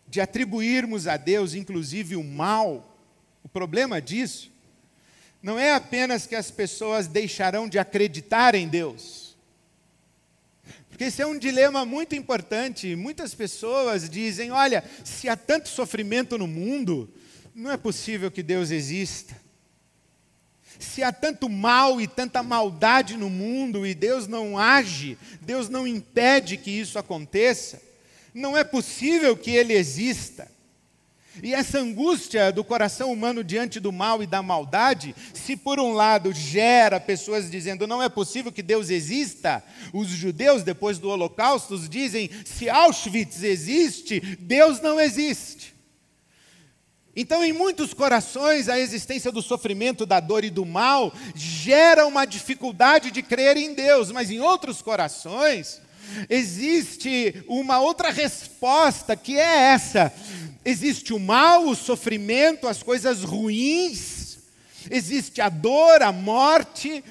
de 0.06 0.20
atribuirmos 0.20 1.06
a 1.06 1.16
Deus 1.16 1.54
inclusive 1.54 2.16
o 2.16 2.22
mal, 2.22 3.00
o 3.42 3.48
problema 3.48 3.98
disso 3.98 4.59
não 5.42 5.58
é 5.58 5.72
apenas 5.72 6.26
que 6.26 6.34
as 6.34 6.50
pessoas 6.50 7.06
deixarão 7.06 7.68
de 7.68 7.78
acreditar 7.78 8.54
em 8.54 8.68
Deus. 8.68 9.36
Porque 10.88 11.04
esse 11.04 11.22
é 11.22 11.26
um 11.26 11.38
dilema 11.38 11.86
muito 11.86 12.14
importante. 12.14 12.94
Muitas 12.94 13.34
pessoas 13.34 14.08
dizem: 14.08 14.50
olha, 14.50 14.84
se 15.02 15.28
há 15.28 15.36
tanto 15.36 15.68
sofrimento 15.68 16.36
no 16.36 16.46
mundo, 16.46 17.10
não 17.54 17.70
é 17.70 17.76
possível 17.76 18.30
que 18.30 18.42
Deus 18.42 18.70
exista. 18.70 19.34
Se 20.78 21.02
há 21.02 21.12
tanto 21.12 21.48
mal 21.48 22.00
e 22.00 22.06
tanta 22.06 22.42
maldade 22.42 23.16
no 23.16 23.28
mundo 23.28 23.86
e 23.86 23.94
Deus 23.94 24.26
não 24.26 24.58
age, 24.58 25.16
Deus 25.40 25.68
não 25.68 25.86
impede 25.86 26.56
que 26.56 26.70
isso 26.70 26.98
aconteça, 26.98 27.82
não 28.32 28.56
é 28.56 28.64
possível 28.64 29.36
que 29.36 29.50
Ele 29.50 29.72
exista. 29.74 30.50
E 31.42 31.54
essa 31.54 31.78
angústia 31.78 32.52
do 32.52 32.62
coração 32.62 33.12
humano 33.12 33.42
diante 33.42 33.80
do 33.80 33.92
mal 33.92 34.22
e 34.22 34.26
da 34.26 34.42
maldade, 34.42 35.14
se 35.32 35.56
por 35.56 35.78
um 35.80 35.92
lado 35.92 36.32
gera 36.32 37.00
pessoas 37.00 37.50
dizendo 37.50 37.86
não 37.86 38.02
é 38.02 38.08
possível 38.08 38.52
que 38.52 38.62
Deus 38.62 38.90
exista, 38.90 39.62
os 39.92 40.08
judeus 40.08 40.62
depois 40.62 40.98
do 40.98 41.08
Holocausto 41.08 41.78
dizem 41.88 42.30
se 42.44 42.68
Auschwitz 42.68 43.42
existe, 43.42 44.20
Deus 44.38 44.80
não 44.80 45.00
existe. 45.00 45.74
Então, 47.14 47.44
em 47.44 47.52
muitos 47.52 47.92
corações, 47.92 48.68
a 48.68 48.78
existência 48.78 49.32
do 49.32 49.42
sofrimento, 49.42 50.06
da 50.06 50.20
dor 50.20 50.44
e 50.44 50.50
do 50.50 50.64
mal 50.64 51.12
gera 51.34 52.06
uma 52.06 52.24
dificuldade 52.24 53.10
de 53.10 53.22
crer 53.22 53.56
em 53.56 53.74
Deus, 53.74 54.12
mas 54.12 54.30
em 54.30 54.40
outros 54.40 54.80
corações 54.80 55.80
existe 56.28 57.44
uma 57.46 57.80
outra 57.80 58.10
resposta 58.10 59.16
que 59.16 59.38
é 59.38 59.72
essa: 59.72 60.12
existe 60.64 61.12
o 61.12 61.18
mal, 61.18 61.66
o 61.66 61.74
sofrimento, 61.74 62.68
as 62.68 62.82
coisas 62.82 63.22
ruins, 63.22 64.38
existe 64.90 65.40
a 65.40 65.48
dor, 65.48 66.02
a 66.02 66.12
morte, 66.12 67.02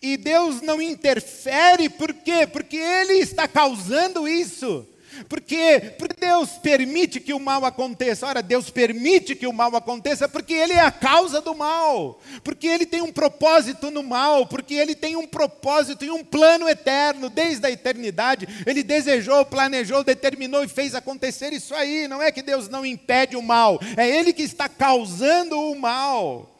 e 0.00 0.16
Deus 0.16 0.60
não 0.60 0.80
interfere, 0.80 1.88
por 1.88 2.12
quê? 2.12 2.46
Porque 2.46 2.76
Ele 2.76 3.14
está 3.14 3.48
causando 3.48 4.28
isso. 4.28 4.86
Porque, 5.28 5.94
porque 5.98 6.20
Deus 6.20 6.50
permite 6.62 7.20
que 7.20 7.32
o 7.32 7.40
mal 7.40 7.64
aconteça. 7.64 8.26
Ora, 8.26 8.42
Deus 8.42 8.70
permite 8.70 9.34
que 9.34 9.46
o 9.46 9.52
mal 9.52 9.74
aconteça 9.74 10.28
porque 10.28 10.54
Ele 10.54 10.72
é 10.72 10.80
a 10.80 10.90
causa 10.90 11.40
do 11.40 11.54
mal. 11.54 12.20
Porque 12.44 12.66
Ele 12.66 12.86
tem 12.86 13.02
um 13.02 13.12
propósito 13.12 13.90
no 13.90 14.02
mal. 14.02 14.46
Porque 14.46 14.74
Ele 14.74 14.94
tem 14.94 15.16
um 15.16 15.26
propósito 15.26 16.04
e 16.04 16.10
um 16.10 16.24
plano 16.24 16.68
eterno. 16.68 17.30
Desde 17.30 17.66
a 17.66 17.70
eternidade, 17.70 18.48
Ele 18.66 18.82
desejou, 18.82 19.44
planejou, 19.44 20.04
determinou 20.04 20.64
e 20.64 20.68
fez 20.68 20.94
acontecer 20.94 21.52
isso 21.52 21.74
aí. 21.74 22.06
Não 22.08 22.22
é 22.22 22.30
que 22.30 22.42
Deus 22.42 22.68
não 22.68 22.84
impede 22.84 23.36
o 23.36 23.42
mal, 23.42 23.80
é 23.96 24.08
Ele 24.08 24.32
que 24.32 24.42
está 24.42 24.68
causando 24.68 25.58
o 25.58 25.78
mal. 25.78 26.57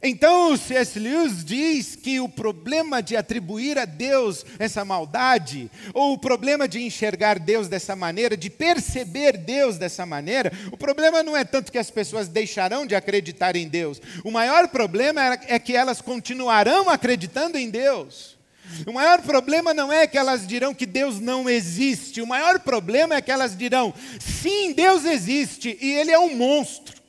Então, 0.00 0.56
C.S. 0.56 0.98
Lewis 0.98 1.44
diz 1.44 1.96
que 1.96 2.18
o 2.18 2.28
problema 2.28 3.02
de 3.02 3.14
atribuir 3.14 3.78
a 3.78 3.84
Deus 3.84 4.46
essa 4.58 4.84
maldade, 4.84 5.70
ou 5.92 6.14
o 6.14 6.18
problema 6.18 6.66
de 6.66 6.80
enxergar 6.80 7.38
Deus 7.38 7.68
dessa 7.68 7.94
maneira, 7.94 8.36
de 8.36 8.48
perceber 8.48 9.36
Deus 9.36 9.76
dessa 9.76 10.06
maneira, 10.06 10.50
o 10.70 10.76
problema 10.76 11.22
não 11.22 11.36
é 11.36 11.44
tanto 11.44 11.70
que 11.70 11.78
as 11.78 11.90
pessoas 11.90 12.28
deixarão 12.28 12.86
de 12.86 12.94
acreditar 12.94 13.54
em 13.54 13.68
Deus, 13.68 14.00
o 14.24 14.30
maior 14.30 14.68
problema 14.68 15.38
é 15.46 15.58
que 15.58 15.76
elas 15.76 16.00
continuarão 16.00 16.88
acreditando 16.88 17.58
em 17.58 17.68
Deus. 17.68 18.38
O 18.86 18.92
maior 18.92 19.20
problema 19.20 19.74
não 19.74 19.92
é 19.92 20.06
que 20.06 20.16
elas 20.16 20.46
dirão 20.46 20.72
que 20.72 20.86
Deus 20.86 21.20
não 21.20 21.50
existe, 21.50 22.22
o 22.22 22.26
maior 22.26 22.60
problema 22.60 23.16
é 23.16 23.20
que 23.20 23.30
elas 23.30 23.54
dirão: 23.56 23.92
sim, 24.18 24.72
Deus 24.72 25.04
existe 25.04 25.76
e 25.80 25.92
Ele 25.92 26.10
é 26.10 26.18
um 26.18 26.34
monstro. 26.34 27.01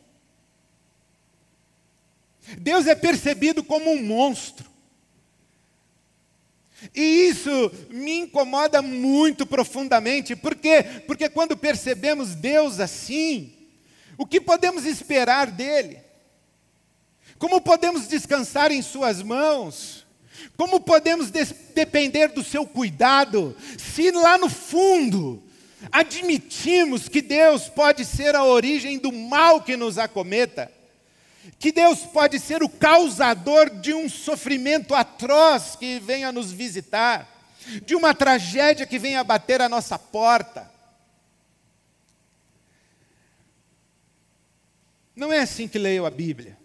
Deus 2.58 2.88
é 2.88 2.96
percebido 2.96 3.64
como 3.64 3.92
um 3.92 4.04
monstro. 4.04 4.72
E 6.94 7.02
isso 7.02 7.72
me 7.90 8.20
incomoda 8.20 8.82
muito 8.82 9.46
profundamente, 9.46 10.36
por 10.36 10.56
quê? 10.56 10.84
Porque 11.08 11.30
quando 11.30 11.56
percebemos 11.56 12.36
Deus 12.36 12.80
assim, 12.80 13.54
o 14.18 14.26
que 14.26 14.42
podemos 14.42 14.86
esperar 14.86 15.50
dele? 15.50 16.00
Como 17.38 17.62
podemos 17.62 18.08
descansar 18.08 18.72
em 18.72 18.82
Suas 18.82 19.22
mãos? 19.22 20.06
Como 20.58 20.80
podemos 20.80 21.30
depender 21.30 22.30
do 22.30 22.44
seu 22.44 22.66
cuidado, 22.66 23.56
se 23.78 24.12
lá 24.12 24.38
no 24.38 24.50
fundo 24.50 25.42
admitimos 25.92 27.08
que 27.08 27.22
Deus 27.22 27.70
pode 27.70 28.06
ser 28.06 28.36
a 28.36 28.44
origem 28.44 28.98
do 28.98 29.12
mal 29.12 29.62
que 29.62 29.78
nos 29.78 29.98
acometa? 29.98 30.72
Que 31.60 31.72
Deus 31.72 32.00
pode 32.00 32.40
ser 32.40 32.64
o 32.64 32.70
causador 32.70 33.70
de 33.70 33.94
um 33.94 34.10
sofrimento 34.10 34.94
atroz 34.94 35.76
que 35.76 36.00
venha 36.00 36.32
nos 36.32 36.52
visitar, 36.52 37.30
de 37.86 37.96
uma 37.96 38.14
tragédia 38.14 38.86
que 38.86 39.00
venha 39.00 39.24
bater 39.24 39.62
a 39.62 39.70
nossa 39.70 39.98
porta. 39.98 40.72
Não 45.16 45.32
é 45.32 45.40
assim 45.40 45.68
que 45.68 45.78
leio 45.78 46.06
a 46.06 46.10
Bíblia. 46.10 46.58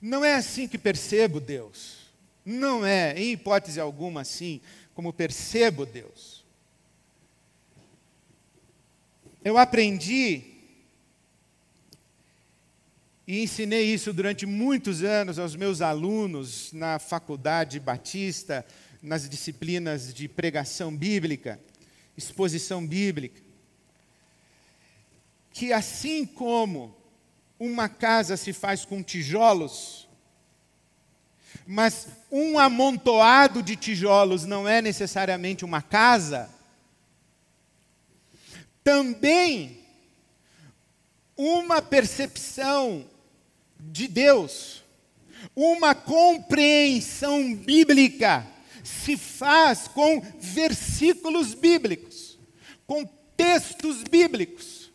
Não 0.00 0.24
é 0.24 0.34
assim 0.34 0.68
que 0.68 0.78
percebo 0.78 1.40
Deus. 1.40 1.98
Não 2.44 2.84
é, 2.84 3.14
em 3.16 3.32
hipótese 3.32 3.80
alguma, 3.80 4.22
assim 4.22 4.60
como 4.94 5.12
percebo 5.12 5.86
Deus. 5.86 6.44
Eu 9.42 9.56
aprendi 9.56 10.49
e 13.30 13.44
ensinei 13.44 13.84
isso 13.84 14.12
durante 14.12 14.44
muitos 14.44 15.04
anos 15.04 15.38
aos 15.38 15.54
meus 15.54 15.80
alunos 15.80 16.72
na 16.72 16.98
faculdade 16.98 17.78
batista, 17.78 18.66
nas 19.00 19.28
disciplinas 19.28 20.12
de 20.12 20.26
pregação 20.26 20.96
bíblica, 20.96 21.60
exposição 22.16 22.84
bíblica. 22.84 23.40
Que 25.52 25.72
assim 25.72 26.26
como 26.26 26.92
uma 27.56 27.88
casa 27.88 28.36
se 28.36 28.52
faz 28.52 28.84
com 28.84 29.00
tijolos, 29.00 30.08
mas 31.64 32.08
um 32.32 32.58
amontoado 32.58 33.62
de 33.62 33.76
tijolos 33.76 34.44
não 34.44 34.66
é 34.66 34.82
necessariamente 34.82 35.64
uma 35.64 35.80
casa, 35.80 36.50
também 38.82 39.78
uma 41.36 41.80
percepção 41.80 43.08
de 43.84 44.08
Deus, 44.08 44.82
uma 45.54 45.94
compreensão 45.94 47.54
bíblica 47.54 48.46
se 48.82 49.16
faz 49.16 49.88
com 49.88 50.20
versículos 50.38 51.54
bíblicos, 51.54 52.38
com 52.86 53.04
textos 53.36 54.02
bíblicos. 54.02 54.90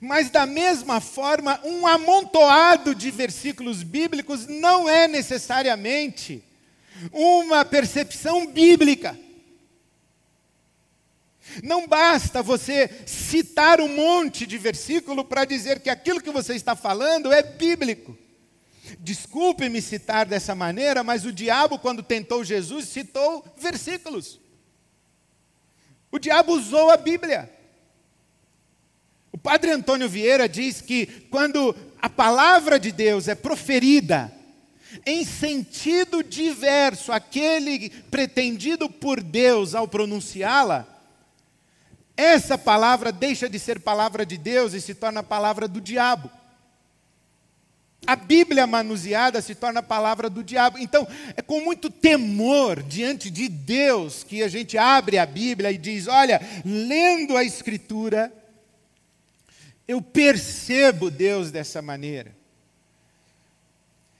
Mas, 0.00 0.30
da 0.30 0.46
mesma 0.46 1.00
forma, 1.00 1.60
um 1.64 1.86
amontoado 1.86 2.94
de 2.94 3.10
versículos 3.10 3.82
bíblicos 3.82 4.46
não 4.46 4.88
é 4.88 5.06
necessariamente 5.06 6.42
uma 7.12 7.64
percepção 7.64 8.46
bíblica. 8.46 9.18
Não 11.62 11.86
basta 11.86 12.42
você 12.42 12.90
citar 13.06 13.80
um 13.80 13.88
monte 13.88 14.46
de 14.46 14.58
versículo 14.58 15.24
para 15.24 15.44
dizer 15.44 15.80
que 15.80 15.90
aquilo 15.90 16.20
que 16.20 16.30
você 16.30 16.54
está 16.54 16.74
falando 16.74 17.32
é 17.32 17.42
bíblico. 17.42 18.16
Desculpe-me 18.98 19.80
citar 19.80 20.26
dessa 20.26 20.54
maneira, 20.54 21.02
mas 21.02 21.24
o 21.24 21.32
diabo, 21.32 21.78
quando 21.78 22.02
tentou 22.02 22.44
Jesus, 22.44 22.88
citou 22.88 23.44
versículos. 23.56 24.40
O 26.10 26.18
diabo 26.18 26.52
usou 26.52 26.90
a 26.90 26.96
Bíblia. 26.96 27.50
O 29.32 29.38
padre 29.38 29.70
Antônio 29.72 30.08
Vieira 30.08 30.48
diz 30.48 30.80
que 30.80 31.06
quando 31.30 31.74
a 32.00 32.08
palavra 32.08 32.78
de 32.78 32.92
Deus 32.92 33.26
é 33.26 33.34
proferida 33.34 34.32
em 35.04 35.24
sentido 35.24 36.22
diverso 36.22 37.10
aquele 37.10 37.90
pretendido 38.10 38.88
por 38.88 39.20
Deus 39.20 39.74
ao 39.74 39.88
pronunciá-la, 39.88 40.86
essa 42.16 42.56
palavra 42.56 43.10
deixa 43.10 43.48
de 43.48 43.58
ser 43.58 43.80
palavra 43.80 44.24
de 44.24 44.36
Deus 44.36 44.72
e 44.72 44.80
se 44.80 44.94
torna 44.94 45.22
palavra 45.22 45.66
do 45.66 45.80
diabo. 45.80 46.30
A 48.06 48.16
Bíblia 48.16 48.66
manuseada 48.66 49.40
se 49.40 49.54
torna 49.54 49.82
palavra 49.82 50.28
do 50.28 50.44
diabo. 50.44 50.78
Então, 50.78 51.08
é 51.36 51.40
com 51.40 51.60
muito 51.60 51.88
temor 51.88 52.82
diante 52.82 53.30
de 53.30 53.48
Deus 53.48 54.22
que 54.22 54.42
a 54.42 54.48
gente 54.48 54.76
abre 54.76 55.18
a 55.18 55.24
Bíblia 55.24 55.72
e 55.72 55.78
diz: 55.78 56.06
olha, 56.06 56.40
lendo 56.64 57.36
a 57.36 57.42
Escritura, 57.42 58.32
Eu 59.86 60.00
percebo 60.00 61.10
Deus 61.10 61.50
dessa 61.50 61.82
maneira. 61.82 62.34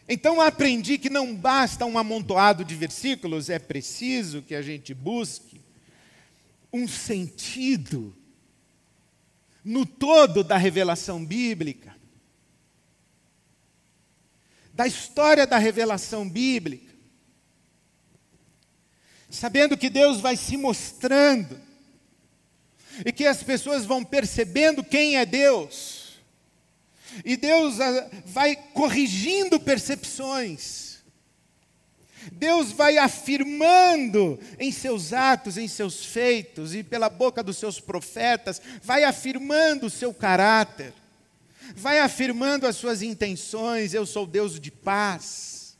Então 0.06 0.40
aprendi 0.40 0.98
que 0.98 1.08
não 1.08 1.34
basta 1.34 1.86
um 1.86 1.96
amontoado 1.96 2.62
de 2.62 2.74
versículos, 2.74 3.48
é 3.48 3.58
preciso 3.58 4.42
que 4.42 4.54
a 4.54 4.60
gente 4.60 4.92
busque 4.92 5.63
um 6.74 6.88
sentido 6.88 8.12
no 9.64 9.86
todo 9.86 10.42
da 10.42 10.56
revelação 10.56 11.24
bíblica, 11.24 11.94
da 14.72 14.84
história 14.84 15.46
da 15.46 15.56
revelação 15.56 16.28
bíblica, 16.28 16.92
sabendo 19.30 19.78
que 19.78 19.88
Deus 19.88 20.20
vai 20.20 20.36
se 20.36 20.56
mostrando 20.56 21.60
e 23.06 23.12
que 23.12 23.24
as 23.24 23.40
pessoas 23.40 23.84
vão 23.84 24.04
percebendo 24.04 24.82
quem 24.82 25.16
é 25.16 25.24
Deus 25.24 26.18
e 27.24 27.36
Deus 27.36 27.80
ah, 27.80 28.10
vai 28.26 28.56
corrigindo 28.56 29.60
percepções. 29.60 30.83
Deus 32.32 32.72
vai 32.72 32.98
afirmando 32.98 34.38
em 34.58 34.72
seus 34.72 35.12
atos, 35.12 35.56
em 35.56 35.68
seus 35.68 36.04
feitos 36.04 36.74
e 36.74 36.82
pela 36.82 37.08
boca 37.08 37.42
dos 37.42 37.56
seus 37.56 37.80
profetas, 37.80 38.60
vai 38.82 39.04
afirmando 39.04 39.86
o 39.86 39.90
seu 39.90 40.12
caráter, 40.12 40.92
vai 41.74 42.00
afirmando 42.00 42.66
as 42.66 42.76
suas 42.76 43.02
intenções. 43.02 43.94
Eu 43.94 44.06
sou 44.06 44.26
Deus 44.26 44.58
de 44.58 44.70
paz, 44.70 45.76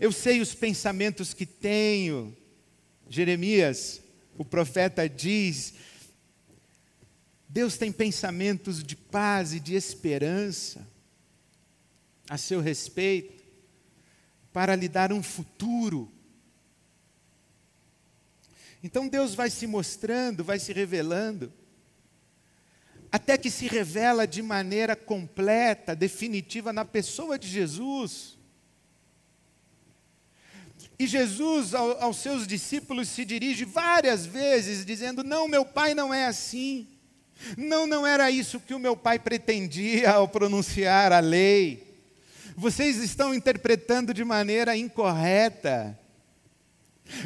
eu 0.00 0.12
sei 0.12 0.40
os 0.40 0.54
pensamentos 0.54 1.32
que 1.32 1.46
tenho. 1.46 2.36
Jeremias, 3.08 4.00
o 4.36 4.44
profeta, 4.44 5.08
diz 5.08 5.74
Deus 7.56 7.78
tem 7.78 7.90
pensamentos 7.90 8.82
de 8.82 8.94
paz 8.94 9.54
e 9.54 9.60
de 9.60 9.74
esperança 9.74 10.86
a 12.28 12.36
seu 12.36 12.60
respeito, 12.60 13.35
para 14.56 14.74
lhe 14.74 14.88
dar 14.88 15.12
um 15.12 15.22
futuro. 15.22 16.10
Então 18.82 19.06
Deus 19.06 19.34
vai 19.34 19.50
se 19.50 19.66
mostrando, 19.66 20.42
vai 20.42 20.58
se 20.58 20.72
revelando, 20.72 21.52
até 23.12 23.36
que 23.36 23.50
se 23.50 23.66
revela 23.66 24.26
de 24.26 24.40
maneira 24.40 24.96
completa, 24.96 25.94
definitiva 25.94 26.72
na 26.72 26.86
pessoa 26.86 27.38
de 27.38 27.46
Jesus. 27.46 28.38
E 30.98 31.06
Jesus 31.06 31.74
ao, 31.74 32.02
aos 32.02 32.16
seus 32.16 32.46
discípulos 32.46 33.10
se 33.10 33.26
dirige 33.26 33.66
várias 33.66 34.24
vezes, 34.24 34.86
dizendo: 34.86 35.22
Não, 35.22 35.46
meu 35.46 35.66
pai 35.66 35.94
não 35.94 36.14
é 36.14 36.24
assim. 36.24 36.88
Não, 37.58 37.86
não 37.86 38.06
era 38.06 38.30
isso 38.30 38.58
que 38.58 38.72
o 38.72 38.78
meu 38.78 38.96
pai 38.96 39.18
pretendia 39.18 40.12
ao 40.12 40.26
pronunciar 40.26 41.12
a 41.12 41.20
lei. 41.20 41.85
Vocês 42.56 42.96
estão 42.96 43.34
interpretando 43.34 44.14
de 44.14 44.24
maneira 44.24 44.74
incorreta. 44.74 45.98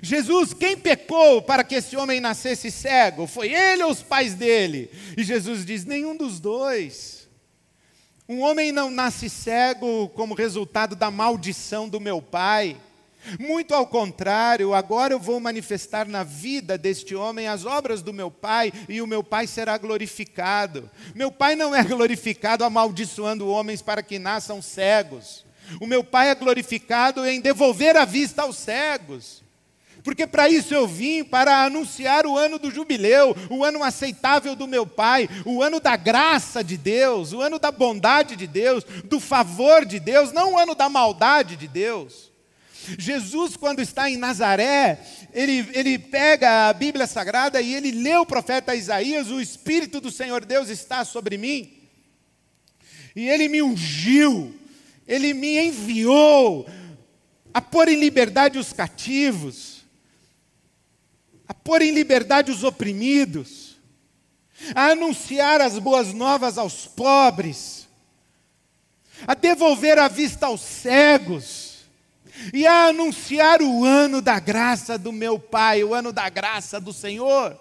Jesus, 0.02 0.52
quem 0.52 0.76
pecou 0.76 1.40
para 1.40 1.62
que 1.62 1.76
esse 1.76 1.96
homem 1.96 2.20
nascesse 2.20 2.70
cego? 2.70 3.26
Foi 3.26 3.52
ele 3.52 3.84
ou 3.84 3.90
os 3.90 4.02
pais 4.02 4.34
dele? 4.34 4.90
E 5.16 5.22
Jesus 5.22 5.64
diz: 5.64 5.84
nenhum 5.84 6.16
dos 6.16 6.40
dois. 6.40 7.28
Um 8.28 8.40
homem 8.40 8.72
não 8.72 8.90
nasce 8.90 9.30
cego 9.30 10.08
como 10.10 10.34
resultado 10.34 10.94
da 10.94 11.10
maldição 11.10 11.88
do 11.88 12.00
meu 12.00 12.20
pai. 12.20 12.76
Muito 13.38 13.74
ao 13.74 13.86
contrário, 13.86 14.74
agora 14.74 15.12
eu 15.12 15.18
vou 15.18 15.38
manifestar 15.38 16.08
na 16.08 16.24
vida 16.24 16.78
deste 16.78 17.14
homem 17.14 17.46
as 17.46 17.64
obras 17.64 18.02
do 18.02 18.12
meu 18.12 18.30
pai 18.30 18.72
e 18.88 19.02
o 19.02 19.06
meu 19.06 19.22
pai 19.22 19.46
será 19.46 19.76
glorificado. 19.76 20.90
Meu 21.14 21.30
pai 21.30 21.54
não 21.54 21.74
é 21.74 21.82
glorificado 21.84 22.64
amaldiçoando 22.64 23.48
homens 23.48 23.82
para 23.82 24.02
que 24.02 24.18
nasçam 24.18 24.62
cegos. 24.62 25.44
O 25.80 25.86
meu 25.86 26.02
pai 26.02 26.30
é 26.30 26.34
glorificado 26.34 27.26
em 27.26 27.40
devolver 27.40 27.96
a 27.96 28.04
vista 28.04 28.42
aos 28.42 28.56
cegos. 28.56 29.42
Porque 30.02 30.26
para 30.26 30.48
isso 30.48 30.74
eu 30.74 30.86
vim, 30.86 31.22
para 31.22 31.64
anunciar 31.64 32.26
o 32.26 32.36
ano 32.36 32.58
do 32.58 32.70
jubileu, 32.70 33.36
o 33.50 33.64
ano 33.64 33.82
aceitável 33.84 34.56
do 34.56 34.66
meu 34.66 34.86
Pai, 34.86 35.28
o 35.44 35.62
ano 35.62 35.78
da 35.78 35.96
graça 35.96 36.64
de 36.64 36.76
Deus, 36.76 37.32
o 37.32 37.40
ano 37.40 37.58
da 37.58 37.70
bondade 37.70 38.34
de 38.34 38.46
Deus, 38.46 38.82
do 39.04 39.20
favor 39.20 39.84
de 39.84 40.00
Deus, 40.00 40.32
não 40.32 40.54
o 40.54 40.58
ano 40.58 40.74
da 40.74 40.88
maldade 40.88 41.54
de 41.56 41.68
Deus. 41.68 42.29
Jesus, 42.98 43.56
quando 43.56 43.80
está 43.80 44.10
em 44.10 44.16
Nazaré, 44.16 45.00
ele, 45.32 45.68
ele 45.72 45.98
pega 45.98 46.68
a 46.68 46.72
Bíblia 46.72 47.06
Sagrada 47.06 47.60
e 47.60 47.74
ele 47.74 47.90
lê 47.90 48.16
o 48.16 48.26
profeta 48.26 48.74
Isaías: 48.74 49.28
O 49.28 49.40
Espírito 49.40 50.00
do 50.00 50.10
Senhor 50.10 50.44
Deus 50.44 50.68
está 50.68 51.04
sobre 51.04 51.36
mim, 51.36 51.72
e 53.14 53.28
ele 53.28 53.48
me 53.48 53.62
ungiu, 53.62 54.54
ele 55.06 55.34
me 55.34 55.58
enviou 55.58 56.66
a 57.52 57.60
pôr 57.60 57.88
em 57.88 57.98
liberdade 57.98 58.58
os 58.58 58.72
cativos, 58.72 59.84
a 61.46 61.54
pôr 61.54 61.82
em 61.82 61.92
liberdade 61.92 62.50
os 62.50 62.62
oprimidos, 62.62 63.76
a 64.74 64.90
anunciar 64.90 65.60
as 65.60 65.78
boas 65.78 66.12
novas 66.12 66.58
aos 66.58 66.86
pobres, 66.86 67.88
a 69.26 69.34
devolver 69.34 69.98
a 69.98 70.08
vista 70.08 70.46
aos 70.46 70.60
cegos, 70.60 71.69
e 72.52 72.66
a 72.66 72.86
anunciar 72.86 73.62
o 73.62 73.84
ano 73.84 74.20
da 74.22 74.38
graça 74.38 74.98
do 74.98 75.12
meu 75.12 75.38
Pai, 75.38 75.84
o 75.84 75.94
ano 75.94 76.12
da 76.12 76.28
graça 76.28 76.80
do 76.80 76.92
Senhor. 76.92 77.58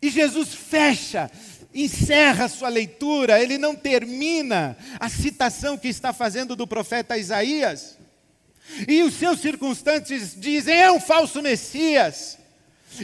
E 0.00 0.10
Jesus 0.10 0.54
fecha, 0.54 1.30
encerra 1.74 2.48
sua 2.48 2.68
leitura, 2.68 3.42
ele 3.42 3.58
não 3.58 3.74
termina 3.74 4.76
a 5.00 5.08
citação 5.08 5.78
que 5.78 5.88
está 5.88 6.12
fazendo 6.12 6.54
do 6.54 6.66
profeta 6.66 7.16
Isaías. 7.16 7.98
E 8.88 9.02
os 9.02 9.14
seus 9.14 9.40
circunstantes 9.40 10.38
dizem: 10.38 10.74
é 10.74 10.90
um 10.90 11.00
falso 11.00 11.42
Messias. 11.42 12.38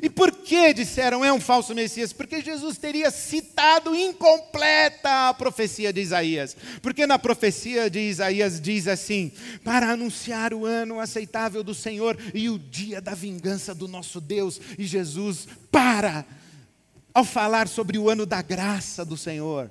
E 0.02 0.08
por 0.08 0.30
que 0.32 0.72
disseram 0.72 1.24
é 1.24 1.32
um 1.32 1.40
falso 1.40 1.74
Messias? 1.74 2.12
Porque 2.12 2.42
Jesus 2.42 2.78
teria 2.78 3.10
citado 3.10 3.94
incompleta 3.94 5.28
a 5.28 5.34
profecia 5.34 5.92
de 5.92 6.00
Isaías. 6.00 6.56
Porque 6.80 7.06
na 7.06 7.18
profecia 7.18 7.90
de 7.90 8.00
Isaías 8.00 8.60
diz 8.60 8.86
assim: 8.86 9.32
para 9.64 9.90
anunciar 9.90 10.54
o 10.54 10.64
ano 10.64 11.00
aceitável 11.00 11.62
do 11.62 11.74
Senhor 11.74 12.16
e 12.32 12.48
o 12.48 12.58
dia 12.58 13.00
da 13.00 13.14
vingança 13.14 13.74
do 13.74 13.88
nosso 13.88 14.20
Deus. 14.20 14.60
E 14.78 14.86
Jesus 14.86 15.48
para 15.70 16.24
ao 17.12 17.24
falar 17.24 17.66
sobre 17.68 17.98
o 17.98 18.08
ano 18.08 18.24
da 18.24 18.42
graça 18.42 19.04
do 19.04 19.16
Senhor. 19.16 19.70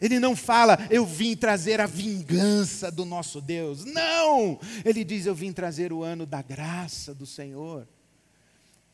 Ele 0.00 0.20
não 0.20 0.36
fala, 0.36 0.78
eu 0.90 1.04
vim 1.04 1.34
trazer 1.34 1.80
a 1.80 1.86
vingança 1.86 2.90
do 2.90 3.04
nosso 3.04 3.40
Deus. 3.40 3.84
Não! 3.84 4.60
Ele 4.84 5.02
diz, 5.02 5.26
eu 5.26 5.34
vim 5.34 5.52
trazer 5.52 5.92
o 5.92 6.04
ano 6.04 6.24
da 6.24 6.40
graça 6.40 7.12
do 7.12 7.26
Senhor. 7.26 7.88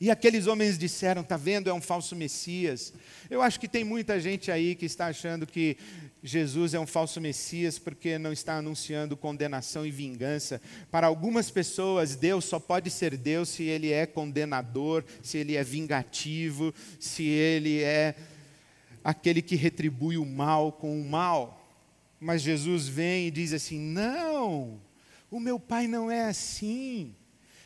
E 0.04 0.10
aqueles 0.10 0.46
homens 0.46 0.76
disseram: 0.76 1.22
está 1.22 1.34
vendo, 1.34 1.70
é 1.70 1.72
um 1.72 1.80
falso 1.80 2.14
Messias. 2.14 2.92
Eu 3.30 3.40
acho 3.40 3.58
que 3.58 3.66
tem 3.66 3.84
muita 3.84 4.20
gente 4.20 4.50
aí 4.50 4.74
que 4.74 4.84
está 4.84 5.06
achando 5.06 5.46
que 5.46 5.78
Jesus 6.22 6.74
é 6.74 6.78
um 6.78 6.86
falso 6.86 7.22
Messias 7.22 7.78
porque 7.78 8.18
não 8.18 8.30
está 8.30 8.58
anunciando 8.58 9.16
condenação 9.16 9.86
e 9.86 9.90
vingança. 9.90 10.60
Para 10.90 11.06
algumas 11.06 11.50
pessoas, 11.50 12.16
Deus 12.16 12.44
só 12.44 12.60
pode 12.60 12.90
ser 12.90 13.16
Deus 13.16 13.48
se 13.48 13.62
ele 13.62 13.92
é 13.92 14.04
condenador, 14.04 15.02
se 15.22 15.38
ele 15.38 15.56
é 15.56 15.64
vingativo, 15.64 16.74
se 17.00 17.22
ele 17.22 17.80
é 17.80 18.14
aquele 19.02 19.40
que 19.40 19.56
retribui 19.56 20.18
o 20.18 20.26
mal 20.26 20.70
com 20.70 21.00
o 21.00 21.08
mal. 21.08 21.66
Mas 22.20 22.42
Jesus 22.42 22.86
vem 22.86 23.28
e 23.28 23.30
diz 23.30 23.54
assim: 23.54 23.80
não, 23.80 24.78
o 25.30 25.40
meu 25.40 25.58
pai 25.58 25.86
não 25.86 26.10
é 26.10 26.26
assim. 26.26 27.16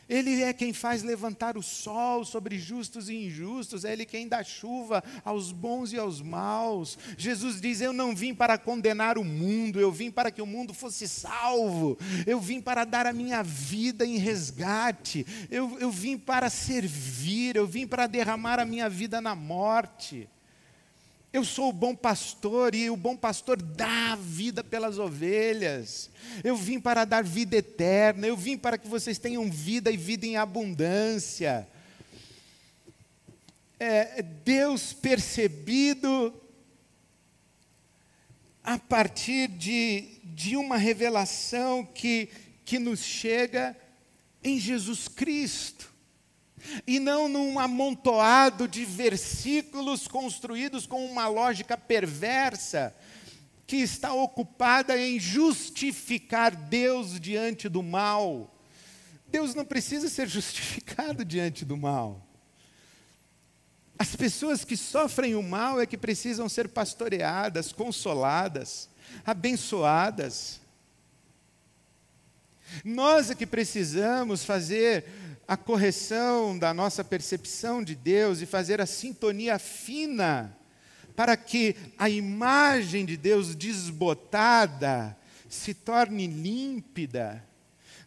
Ele 0.09 0.42
é 0.42 0.53
quem 0.53 0.73
faz 0.73 1.03
levantar 1.03 1.59
o 1.59 1.62
sol 1.62 2.25
sobre 2.25 2.59
justos 2.59 3.09
e 3.09 3.14
injustos, 3.14 3.85
é 3.85 3.92
Ele 3.92 4.07
quem 4.07 4.27
dá 4.27 4.42
chuva 4.42 5.05
aos 5.25 5.53
bons 5.53 5.92
e 5.92 5.99
aos 5.99 6.23
maus. 6.23 6.97
Jesus 7.16 7.61
diz: 7.61 7.81
Eu 7.81 7.92
não 7.92 8.14
vim 8.14 8.35
para 8.35 8.57
condenar 8.57 9.18
o 9.18 9.25
mundo, 9.25 9.79
eu 9.79 9.92
vim 9.92 10.11
para 10.11 10.31
que 10.31 10.40
o 10.40 10.47
mundo 10.47 10.73
fosse 10.73 11.07
salvo, 11.07 11.99
eu 12.27 12.40
vim 12.40 12.61
para 12.61 12.85
dar 12.85 13.07
a 13.07 13.12
minha 13.12 13.42
vida 13.42 14.07
em 14.07 14.16
resgate, 14.16 15.27
eu, 15.51 15.79
eu 15.79 15.90
vim 15.90 16.16
para 16.16 16.49
servir, 16.49 17.57
eu 17.57 17.66
vim 17.66 17.87
para 17.87 18.07
derramar 18.07 18.59
a 18.59 18.64
minha 18.64 18.88
vida 18.88 19.21
na 19.21 19.35
morte. 19.35 20.29
Eu 21.38 21.44
sou 21.44 21.68
o 21.68 21.72
bom 21.72 21.94
pastor 21.94 22.74
e 22.74 22.90
o 22.90 22.96
bom 22.96 23.16
pastor 23.16 23.62
dá 23.62 24.16
vida 24.16 24.64
pelas 24.64 24.98
ovelhas. 24.98 26.11
Eu 26.42 26.57
vim 26.57 26.81
para 26.81 27.05
dar 27.05 27.22
vida 27.22 27.57
eterna, 27.57 28.27
eu 28.27 28.37
vim 28.37 28.59
para 28.59 28.77
que 28.77 28.88
vocês 28.88 29.20
tenham 29.20 29.48
vida 29.48 29.88
e 29.88 29.96
vida 29.96 30.27
em 30.27 30.37
abundância. 30.37 31.68
É, 33.79 34.20
Deus 34.20 34.92
percebido 34.92 36.35
a 38.64 38.77
partir 38.77 39.46
de, 39.46 40.18
de 40.24 40.57
uma 40.57 40.77
revelação 40.77 41.85
que, 41.85 42.31
que 42.64 42.81
nos 42.81 42.98
chega 42.98 43.77
em 44.42 44.59
Jesus 44.59 45.07
Cristo. 45.07 45.88
E 46.87 46.98
não 46.98 47.28
num 47.28 47.59
amontoado 47.59 48.66
de 48.66 48.85
versículos 48.85 50.07
construídos 50.07 50.87
com 50.87 51.04
uma 51.04 51.28
lógica 51.28 51.76
perversa 51.76 52.94
que 53.66 53.76
está 53.76 54.14
ocupada 54.14 54.98
em 54.98 55.20
justificar 55.20 56.57
Deus 56.57 57.20
diante 57.20 57.68
do 57.68 57.83
mal. 57.83 58.54
Deus 59.26 59.54
não 59.54 59.64
precisa 59.64 60.09
ser 60.09 60.26
justificado 60.26 61.24
diante 61.24 61.64
do 61.64 61.76
mal. 61.76 62.26
As 63.98 64.16
pessoas 64.16 64.64
que 64.64 64.76
sofrem 64.76 65.35
o 65.35 65.42
mal 65.42 65.81
é 65.81 65.87
que 65.87 65.98
precisam 65.98 66.48
ser 66.48 66.68
pastoreadas, 66.68 67.72
consoladas, 67.72 68.88
abençoadas. 69.26 70.61
Nós 72.85 73.31
é 73.31 73.35
que 73.35 73.46
precisamos 73.46 74.44
fazer 74.44 75.04
a 75.48 75.56
correção 75.56 76.58
da 76.58 76.74
nossa 76.74 77.02
percepção 77.02 77.82
de 77.82 77.94
Deus 77.94 78.42
e 78.42 78.46
fazer 78.46 78.82
a 78.82 78.87
sintonia 78.87 79.58
fina 79.58 80.54
para 81.16 81.37
que 81.37 81.74
a 81.98 82.08
imagem 82.08 83.04
de 83.04 83.16
Deus 83.16 83.54
desbotada 83.56 85.18
se 85.48 85.74
torne 85.74 86.28
límpida. 86.28 87.44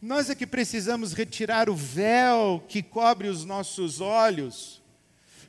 Nós 0.02 0.30
é 0.30 0.36
que 0.36 0.48
precisamos 0.48 1.12
retirar 1.12 1.70
o 1.70 1.76
véu 1.76 2.64
que 2.70 2.82
cobre 2.82 3.28
os 3.28 3.44
nossos 3.44 4.00
olhos, 4.00 4.82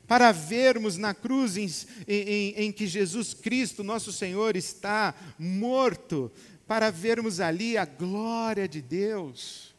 para 0.09 0.33
vermos 0.33 0.96
na 0.96 1.14
cruz 1.14 1.57
em, 1.57 1.70
em, 2.09 2.55
em, 2.57 2.72
que 2.72 2.87
Jesus 2.87 3.33
Cristo, 3.33 3.85
nosso 3.85 4.12
Senhor, 4.12 4.57
está 4.57 5.14
morto, 5.38 6.33
para 6.66 6.90
vermos 6.90 7.38
ali 7.38 7.78
a 7.78 7.85
glória 7.85 8.66
de 8.66 8.83
Deus. 8.83 9.71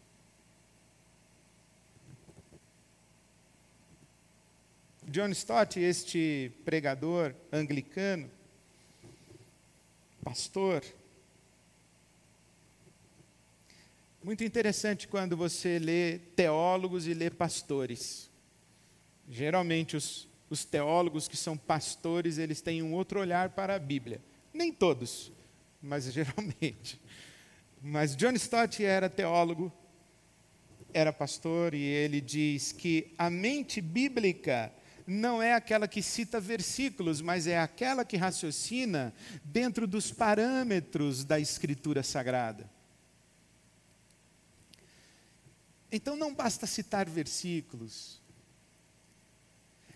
John 5.14 5.30
Stott, 5.30 5.80
este 5.80 6.52
pregador 6.66 7.36
anglicano, 7.52 8.28
pastor, 10.24 10.84
muito 14.24 14.44
interessante 14.44 15.08
quando 15.08 15.38
você 15.38 15.78
lê 15.78 16.18
teólogos 16.36 17.06
e 17.06 17.14
lê 17.14 17.30
pastores. 17.30 18.28
Geralmente 19.30 19.96
os, 19.96 20.28
os 20.50 20.66
teólogos 20.66 21.28
que 21.28 21.38
são 21.38 21.56
pastores, 21.56 22.40
eles 22.40 22.60
têm 22.60 22.82
um 22.82 22.96
outro 22.96 23.20
olhar 23.20 23.50
para 23.50 23.76
a 23.76 23.80
Bíblia. 23.80 24.20
Nem 24.52 24.74
todos, 24.74 25.32
mas 25.80 26.06
geralmente. 26.12 27.00
Mas 27.80 28.16
John 28.16 28.32
Stott 28.32 28.84
era 28.84 29.08
teólogo, 29.12 29.72
era 30.92 31.14
pastor, 31.14 31.76
e 31.76 31.84
ele 31.84 32.20
diz 32.20 32.72
que 32.72 33.14
a 33.16 33.30
mente 33.30 33.80
bíblica 33.80 34.74
não 35.06 35.42
é 35.42 35.54
aquela 35.54 35.88
que 35.88 36.02
cita 36.02 36.40
versículos, 36.40 37.22
mas 37.22 37.48
é 37.48 37.60
aquela 37.60 38.06
que 38.06 38.18
raciocina 38.18 39.14
dentro 39.44 39.86
dos 39.86 40.12
parâmetros 40.12 41.24
da 41.24 41.40
Escritura 41.40 42.04
Sagrada. 42.04 42.70
Então 45.92 46.16
não 46.16 46.34
basta 46.34 46.66
citar 46.66 47.08
versículos, 47.08 48.22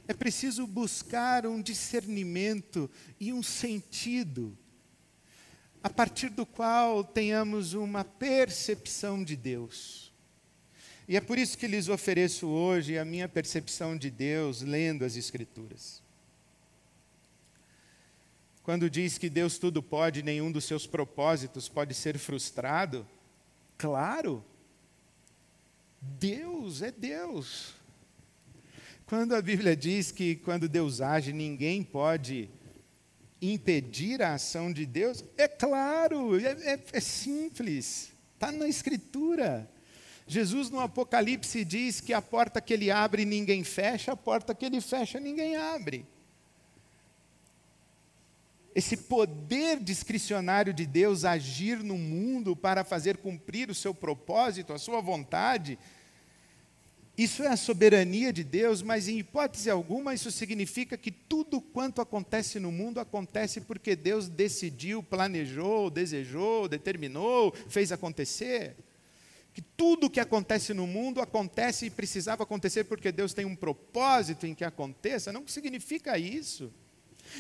é 0.08 0.13
preciso 0.13 0.65
buscar 0.65 1.46
um 1.46 1.62
discernimento 1.62 2.89
e 3.20 3.34
um 3.34 3.43
sentido 3.43 4.58
a 5.84 5.89
partir 5.89 6.30
do 6.30 6.46
qual 6.46 7.04
tenhamos 7.04 7.74
uma 7.74 8.04
percepção 8.04 9.24
de 9.24 9.36
Deus. 9.36 10.07
E 11.08 11.15
é 11.15 11.22
por 11.22 11.38
isso 11.38 11.58
que 11.58 11.67
lhes 11.67 11.88
ofereço 11.88 12.48
hoje 12.48 12.98
a 12.98 13.06
minha 13.06 13.30
percepção 13.30 13.98
de 13.98 14.12
Deus 14.12 14.62
lendo 14.62 15.06
as 15.06 15.15
Escrituras. 15.15 16.02
Quando 18.62 18.89
diz 18.89 19.17
que 19.17 19.30
Deus 19.30 19.58
tudo 19.58 19.82
pode, 19.82 20.22
nenhum 20.22 20.52
dos 20.52 20.65
seus 20.65 20.86
propósitos 20.86 21.70
pode 21.70 21.93
ser 21.93 22.17
frustrado, 22.17 23.08
claro, 23.78 24.43
Deus 26.02 26.82
é 26.82 26.91
Deus. 26.91 27.74
Quando 29.06 29.34
a 29.34 29.41
Bíblia 29.41 29.74
diz 29.74 30.12
que 30.12 30.36
quando 30.36 30.67
Deus 30.67 31.00
age, 31.00 31.32
ninguém 31.32 31.82
pode 31.82 32.50
impedir 33.41 34.22
a 34.22 34.34
ação 34.34 34.74
de 34.74 34.86
Deus? 34.86 35.24
É 35.38 35.48
claro, 35.48 36.38
é, 36.38 36.74
é, 36.74 36.80
é 36.91 37.00
simples, 37.00 38.12
está 38.34 38.52
na 38.52 38.67
Escritura. 38.67 39.70
Jesus 40.28 40.70
no 40.70 40.82
Apocalipse 40.82 41.63
diz 41.63 42.02
que 42.02 42.13
a 42.13 42.22
porta 42.22 42.60
que 42.60 42.74
ele 42.74 42.92
abre 42.92 43.24
ninguém 43.24 43.63
fecha, 43.63 44.12
a 44.12 44.18
porta 44.18 44.54
que 44.54 44.66
ele 44.66 44.82
fecha 44.82 45.20
ninguém 45.20 45.56
abre. 45.56 46.06
Esse 48.76 48.98
poder 48.98 49.80
discricionário 49.80 50.74
de 50.74 50.86
Deus 50.86 51.24
agir 51.24 51.82
no 51.82 51.98
mundo 51.98 52.56
para 52.56 52.84
fazer 52.84 53.18
cumprir 53.18 53.72
o 53.72 53.76
seu 53.76 53.94
propósito, 53.94 54.74
a 54.74 54.78
sua 54.78 55.02
vontade, 55.02 55.80
isso 57.18 57.42
é 57.42 57.48
a 57.48 57.58
soberania 57.58 58.32
de 58.32 58.44
Deus, 58.44 58.84
mas 58.84 59.08
em 59.08 59.18
hipótese 59.18 59.72
alguma 59.72 60.13
isso 60.13 60.30
significa 60.30 60.96
que 60.96 61.10
tudo 61.10 61.60
quanto 61.60 62.00
acontece 62.00 62.60
no 62.60 62.72
mundo 62.72 63.00
acontece 63.00 63.62
porque 63.62 63.96
Deus 63.96 64.30
decidiu, 64.30 65.02
planejou, 65.02 65.90
desejou, 65.90 66.68
determinou, 66.68 67.52
fez 67.68 67.92
acontecer. 67.92 68.76
Que 69.58 69.62
tudo 69.76 70.08
que 70.08 70.20
acontece 70.20 70.72
no 70.72 70.86
mundo 70.86 71.20
acontece 71.20 71.88
e 71.88 71.89
precisava 71.89 72.43
acontecer 72.43 72.84
porque 72.84 73.12
Deus 73.12 73.34
tem 73.34 73.43
um 73.43 73.56
propósito 73.56 74.46
em 74.46 74.54
que 74.54 74.63
aconteça, 74.63 75.34
não 75.34 75.48
significa 75.48 76.15
isso. 76.15 76.72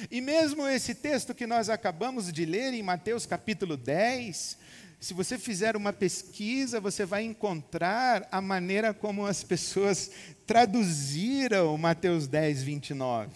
E 0.09 0.19
mesmo 0.19 0.67
esse 0.67 0.95
texto 0.95 1.35
que 1.35 1.45
nós 1.45 1.69
acabamos 1.69 2.33
de 2.33 2.43
ler 2.43 2.73
em 2.73 2.81
Mateus 2.81 3.27
capítulo 3.27 3.77
10, 3.77 4.57
se 4.99 5.13
você 5.13 5.37
fizer 5.37 5.77
uma 5.77 5.93
pesquisa, 5.93 6.79
você 6.79 7.05
vai 7.05 7.21
encontrar 7.21 8.27
a 8.31 8.41
maneira 8.41 8.95
como 8.95 9.27
as 9.27 9.43
pessoas 9.43 10.09
traduziram 10.47 11.77
Mateus 11.77 12.25
10, 12.25 12.63
29. 12.63 13.29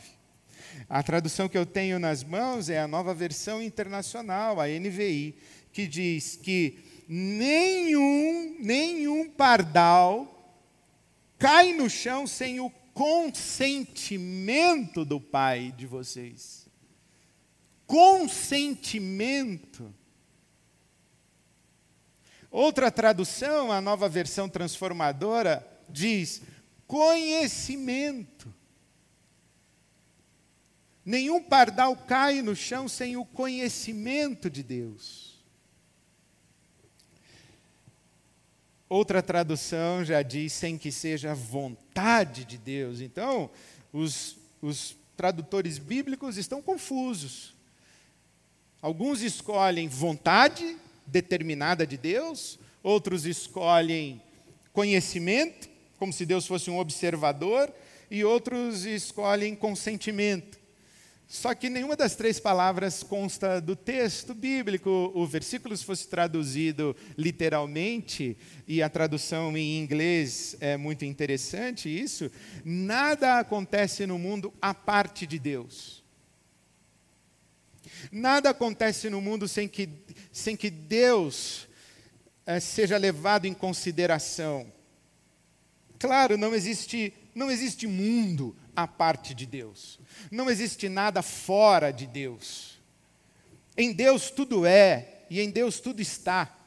A 0.89 1.04
tradução 1.04 1.48
que 1.48 1.56
eu 1.56 1.67
tenho 1.67 2.00
nas 2.00 2.24
mãos 2.24 2.67
é 2.67 2.80
a 2.80 2.88
nova 2.88 3.13
versão 3.13 3.62
internacional, 3.62 4.60
a 4.60 4.65
NVI, 4.65 5.36
que 5.72 5.86
diz 5.86 6.36
que 6.36 6.89
nenhum, 7.08 8.58
nenhum 8.60 9.30
pardal 9.30 10.28
cai 11.38 11.74
no 11.74 11.90
chão 11.90 12.28
sem 12.28 12.60
o 12.60 12.70
consentimento 12.94 15.04
do 15.04 15.20
Pai 15.20 15.74
de 15.76 15.88
vocês. 15.88 16.70
Consentimento. 17.88 19.92
Outra 22.50 22.90
tradução, 22.92 23.72
a 23.72 23.82
nova 23.82 24.10
versão 24.10 24.50
transformadora, 24.50 25.68
diz 25.90 26.44
conhecimento. 26.86 28.54
Nenhum 31.04 31.42
pardal 31.42 31.96
cai 31.96 32.42
no 32.42 32.56
chão 32.56 32.88
sem 32.88 33.18
o 33.18 33.26
conhecimento 33.26 34.50
de 34.50 34.62
Deus. 34.62 35.31
Outra 38.91 39.21
tradução 39.21 40.04
já 40.04 40.21
diz 40.21 40.51
sem 40.51 40.77
que 40.77 40.91
seja 40.91 41.34
vontade 41.34 42.43
de 42.43 42.58
Deus. 42.58 42.99
Então, 42.99 43.49
os, 43.93 44.36
os 44.62 44.97
tradutores 45.15 45.77
bíblicos 45.77 46.36
estão 46.36 46.62
confusos. 46.62 47.54
Alguns 48.82 49.21
escolhem 49.21 49.88
vontade 49.88 50.77
determinada 51.08 51.88
de 51.88 51.95
Deus, 51.95 52.60
outros 52.84 53.25
escolhem 53.25 54.21
conhecimento, 54.73 55.69
como 55.97 56.12
se 56.12 56.25
Deus 56.25 56.45
fosse 56.45 56.69
um 56.69 56.77
observador, 56.77 57.73
e 58.10 58.25
outros 58.25 58.84
escolhem 58.84 59.56
consentimento. 59.56 60.59
Só 61.32 61.55
que 61.55 61.69
nenhuma 61.69 61.95
das 61.95 62.13
três 62.13 62.41
palavras 62.41 63.03
consta 63.03 63.61
do 63.61 63.73
texto 63.73 64.34
bíblico. 64.34 65.13
O 65.15 65.25
versículo, 65.25 65.77
se 65.77 65.86
fosse 65.86 66.05
traduzido 66.05 66.93
literalmente, 67.17 68.38
e 68.67 68.84
a 68.84 68.89
tradução 68.89 69.55
em 69.55 69.79
inglês 69.82 70.57
é 70.59 70.75
muito 70.75 71.05
interessante 71.05 71.88
isso, 71.88 72.29
nada 72.65 73.39
acontece 73.39 74.05
no 74.05 74.19
mundo 74.19 74.53
à 74.61 74.73
parte 74.73 75.25
de 75.25 75.39
Deus. 75.39 76.03
Nada 78.11 78.49
acontece 78.49 79.09
no 79.09 79.21
mundo 79.21 79.47
sem 79.47 79.69
que, 79.69 79.88
sem 80.34 80.57
que 80.57 80.69
Deus 80.69 81.65
é, 82.45 82.59
seja 82.59 82.97
levado 82.97 83.45
em 83.45 83.53
consideração. 83.53 84.69
Claro, 85.97 86.38
não 86.38 86.53
existe, 86.53 87.13
não 87.34 87.49
existe 87.49 87.88
mundo 87.88 88.53
à 88.76 88.88
parte 88.88 89.34
de 89.34 89.45
Deus. 89.45 89.99
Não 90.30 90.49
existe 90.49 90.89
nada 90.89 91.22
fora 91.22 91.91
de 91.91 92.07
Deus. 92.07 92.80
Em 93.78 93.93
Deus 93.93 94.30
tudo 94.30 94.65
é 94.65 95.24
e 95.30 95.39
em 95.39 95.49
Deus 95.49 95.80
tudo 95.80 96.01
está. 96.01 96.57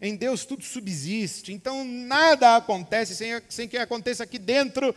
Em 0.00 0.14
Deus 0.14 0.44
tudo 0.44 0.62
subsiste, 0.62 1.52
então 1.52 1.84
nada 1.84 2.56
acontece 2.56 3.16
sem, 3.16 3.30
sem 3.48 3.66
que 3.66 3.76
aconteça 3.76 4.22
aqui 4.22 4.38
dentro 4.38 4.94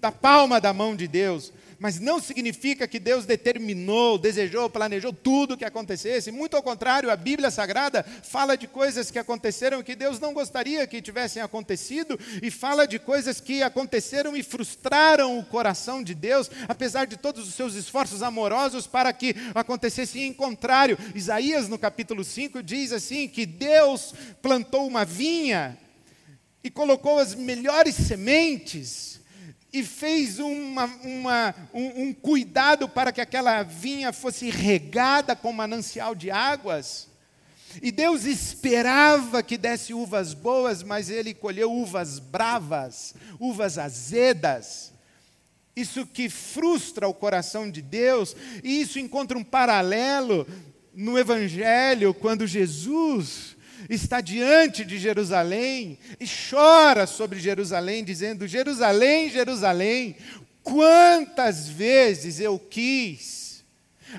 da 0.00 0.10
palma 0.10 0.60
da 0.60 0.72
mão 0.72 0.96
de 0.96 1.06
Deus 1.06 1.52
mas 1.78 1.98
não 1.98 2.20
significa 2.20 2.86
que 2.86 2.98
Deus 2.98 3.24
determinou, 3.26 4.18
desejou, 4.18 4.70
planejou 4.70 5.12
tudo 5.12 5.56
que 5.56 5.64
acontecesse. 5.64 6.30
Muito 6.30 6.56
ao 6.56 6.62
contrário, 6.62 7.10
a 7.10 7.16
Bíblia 7.16 7.50
Sagrada 7.50 8.04
fala 8.22 8.56
de 8.56 8.66
coisas 8.66 9.10
que 9.10 9.18
aconteceram 9.18 9.82
que 9.82 9.94
Deus 9.94 10.18
não 10.18 10.32
gostaria 10.32 10.86
que 10.86 11.02
tivessem 11.02 11.42
acontecido, 11.42 12.18
e 12.42 12.50
fala 12.50 12.86
de 12.86 12.98
coisas 12.98 13.40
que 13.40 13.62
aconteceram 13.62 14.36
e 14.36 14.42
frustraram 14.42 15.38
o 15.38 15.44
coração 15.44 16.02
de 16.02 16.14
Deus, 16.14 16.50
apesar 16.68 17.06
de 17.06 17.16
todos 17.16 17.48
os 17.48 17.54
seus 17.54 17.74
esforços 17.74 18.22
amorosos 18.22 18.86
para 18.86 19.12
que 19.12 19.34
acontecesse 19.54 20.20
em 20.20 20.32
contrário. 20.32 20.98
Isaías, 21.14 21.68
no 21.68 21.78
capítulo 21.78 22.24
5, 22.24 22.62
diz 22.62 22.92
assim: 22.92 23.28
que 23.28 23.46
Deus 23.46 24.14
plantou 24.40 24.86
uma 24.86 25.04
vinha 25.04 25.78
e 26.62 26.70
colocou 26.70 27.18
as 27.18 27.34
melhores 27.34 27.94
sementes 27.94 29.20
e 29.74 29.82
fez 29.82 30.38
uma, 30.38 30.84
uma, 31.02 31.52
um, 31.74 32.02
um 32.04 32.14
cuidado 32.14 32.88
para 32.88 33.10
que 33.10 33.20
aquela 33.20 33.64
vinha 33.64 34.12
fosse 34.12 34.48
regada 34.48 35.34
com 35.34 35.52
manancial 35.52 36.14
de 36.14 36.30
águas. 36.30 37.08
E 37.82 37.90
Deus 37.90 38.24
esperava 38.24 39.42
que 39.42 39.58
desse 39.58 39.92
uvas 39.92 40.32
boas, 40.32 40.84
mas 40.84 41.10
ele 41.10 41.34
colheu 41.34 41.72
uvas 41.72 42.20
bravas, 42.20 43.16
uvas 43.40 43.76
azedas. 43.76 44.92
Isso 45.74 46.06
que 46.06 46.28
frustra 46.28 47.08
o 47.08 47.12
coração 47.12 47.68
de 47.68 47.82
Deus, 47.82 48.36
e 48.62 48.80
isso 48.80 49.00
encontra 49.00 49.36
um 49.36 49.42
paralelo 49.42 50.46
no 50.94 51.18
Evangelho, 51.18 52.14
quando 52.14 52.46
Jesus 52.46 53.53
está 53.88 54.20
diante 54.20 54.84
de 54.84 54.98
Jerusalém 54.98 55.98
e 56.18 56.26
chora 56.26 57.06
sobre 57.06 57.38
Jerusalém, 57.38 58.04
dizendo: 58.04 58.46
Jerusalém, 58.46 59.30
Jerusalém, 59.30 60.16
quantas 60.62 61.68
vezes 61.68 62.40
eu 62.40 62.58
quis 62.58 63.64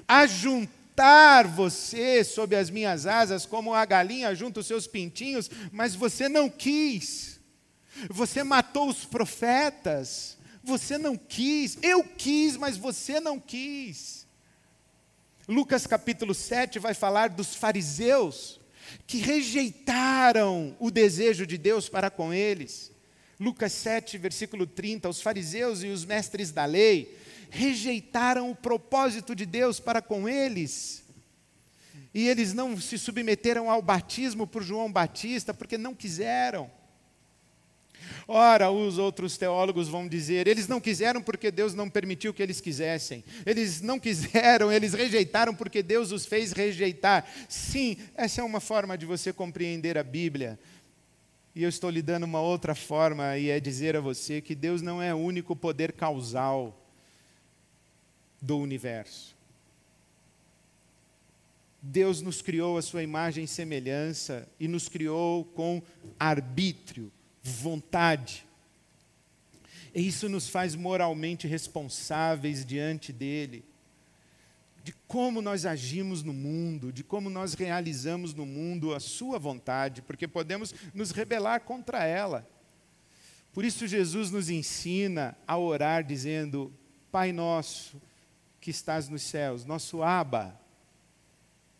ajuntar 0.07 1.47
você 1.47 2.23
sob 2.23 2.55
as 2.55 2.69
minhas 2.69 3.05
asas, 3.05 3.45
como 3.45 3.73
a 3.73 3.83
galinha 3.85 4.33
junta 4.35 4.59
os 4.59 4.67
seus 4.67 4.87
pintinhos, 4.87 5.49
mas 5.71 5.95
você 5.95 6.29
não 6.29 6.49
quis. 6.49 7.39
Você 8.09 8.43
matou 8.43 8.89
os 8.89 9.05
profetas, 9.05 10.37
você 10.63 10.97
não 10.97 11.15
quis. 11.15 11.77
Eu 11.81 12.03
quis, 12.03 12.57
mas 12.57 12.77
você 12.77 13.19
não 13.19 13.39
quis. 13.39 14.25
Lucas 15.47 15.85
capítulo 15.85 16.33
7 16.33 16.79
vai 16.79 16.93
falar 16.93 17.29
dos 17.29 17.55
fariseus 17.55 18.59
que 19.07 19.17
rejeitaram 19.17 20.75
o 20.79 20.89
desejo 20.91 21.45
de 21.45 21.57
Deus 21.57 21.89
para 21.89 22.09
com 22.09 22.33
eles. 22.33 22.91
Lucas 23.39 23.71
7, 23.73 24.17
versículo 24.17 24.65
30, 24.65 25.09
os 25.09 25.21
fariseus 25.21 25.83
e 25.83 25.87
os 25.87 26.05
mestres 26.05 26.51
da 26.51 26.65
lei 26.65 27.17
rejeitaram 27.49 28.49
o 28.49 28.55
propósito 28.55 29.35
de 29.35 29.45
Deus 29.45 29.79
para 29.79 30.01
com 30.01 30.27
eles. 30.27 31.03
E 32.13 32.27
eles 32.27 32.53
não 32.53 32.79
se 32.79 32.97
submeteram 32.97 33.69
ao 33.69 33.81
batismo 33.81 34.47
por 34.47 34.63
João 34.63 34.91
Batista 34.91 35.53
porque 35.53 35.77
não 35.77 35.93
quiseram. 35.93 36.71
Ora, 38.27 38.71
os 38.71 38.97
outros 38.97 39.37
teólogos 39.37 39.87
vão 39.87 40.07
dizer, 40.07 40.47
eles 40.47 40.67
não 40.67 40.81
quiseram 40.81 41.21
porque 41.21 41.51
Deus 41.51 41.75
não 41.75 41.87
permitiu 41.87 42.33
que 42.33 42.41
eles 42.41 42.59
quisessem. 42.59 43.23
Eles 43.45 43.81
não 43.81 43.99
quiseram, 43.99 44.71
eles 44.71 44.93
rejeitaram 44.93 45.53
porque 45.53 45.83
Deus 45.83 46.11
os 46.11 46.25
fez 46.25 46.51
rejeitar. 46.51 47.27
Sim, 47.47 47.97
essa 48.15 48.41
é 48.41 48.43
uma 48.43 48.59
forma 48.59 48.97
de 48.97 49.05
você 49.05 49.31
compreender 49.31 49.95
a 49.97 50.03
Bíblia. 50.03 50.59
E 51.53 51.61
eu 51.61 51.69
estou 51.69 51.89
lhe 51.89 52.01
dando 52.01 52.23
uma 52.23 52.41
outra 52.41 52.73
forma, 52.73 53.37
e 53.37 53.49
é 53.49 53.59
dizer 53.59 53.95
a 53.95 54.01
você 54.01 54.41
que 54.41 54.55
Deus 54.55 54.81
não 54.81 55.01
é 55.01 55.13
o 55.13 55.17
único 55.17 55.55
poder 55.55 55.93
causal 55.93 56.75
do 58.41 58.57
universo. 58.57 59.35
Deus 61.79 62.19
nos 62.21 62.41
criou 62.41 62.79
a 62.79 62.81
sua 62.81 63.03
imagem 63.03 63.43
e 63.43 63.47
semelhança 63.47 64.47
e 64.59 64.67
nos 64.67 64.89
criou 64.89 65.45
com 65.45 65.81
arbítrio 66.19 67.11
vontade. 67.49 68.45
E 69.93 70.07
isso 70.07 70.27
nos 70.27 70.49
faz 70.49 70.75
moralmente 70.75 71.47
responsáveis 71.47 72.65
diante 72.65 73.13
dele, 73.13 73.63
de 74.83 74.93
como 75.07 75.41
nós 75.41 75.65
agimos 75.65 76.21
no 76.21 76.33
mundo, 76.33 76.91
de 76.91 77.03
como 77.03 77.29
nós 77.29 77.53
realizamos 77.53 78.33
no 78.33 78.45
mundo 78.45 78.93
a 78.93 78.99
sua 78.99 79.39
vontade, 79.39 80.01
porque 80.01 80.27
podemos 80.27 80.73
nos 80.93 81.11
rebelar 81.11 81.61
contra 81.61 82.03
ela. 82.03 82.47
Por 83.53 83.63
isso, 83.63 83.87
Jesus 83.87 84.29
nos 84.31 84.49
ensina 84.49 85.37
a 85.47 85.57
orar 85.57 86.03
dizendo: 86.03 86.73
Pai 87.11 87.31
nosso 87.31 88.01
que 88.59 88.69
estás 88.69 89.07
nos 89.07 89.21
céus, 89.21 89.65
nosso 89.65 90.03
Abba, 90.03 90.59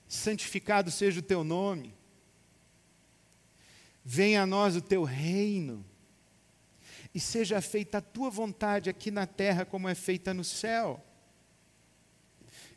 santificado 0.08 0.90
seja 0.90 1.20
o 1.20 1.24
teu 1.24 1.44
nome 1.44 1.94
Venha 4.08 4.44
a 4.44 4.46
nós 4.46 4.76
o 4.76 4.82
teu 4.82 5.04
reino, 5.04 5.84
e 7.12 7.20
seja 7.20 7.60
feita 7.60 7.98
a 7.98 8.02
tua 8.02 8.30
vontade 8.30 8.88
aqui 8.88 9.10
na 9.10 9.26
terra 9.26 9.66
como 9.66 9.90
é 9.90 9.96
feita 9.96 10.32
no 10.32 10.44
céu. 10.44 11.04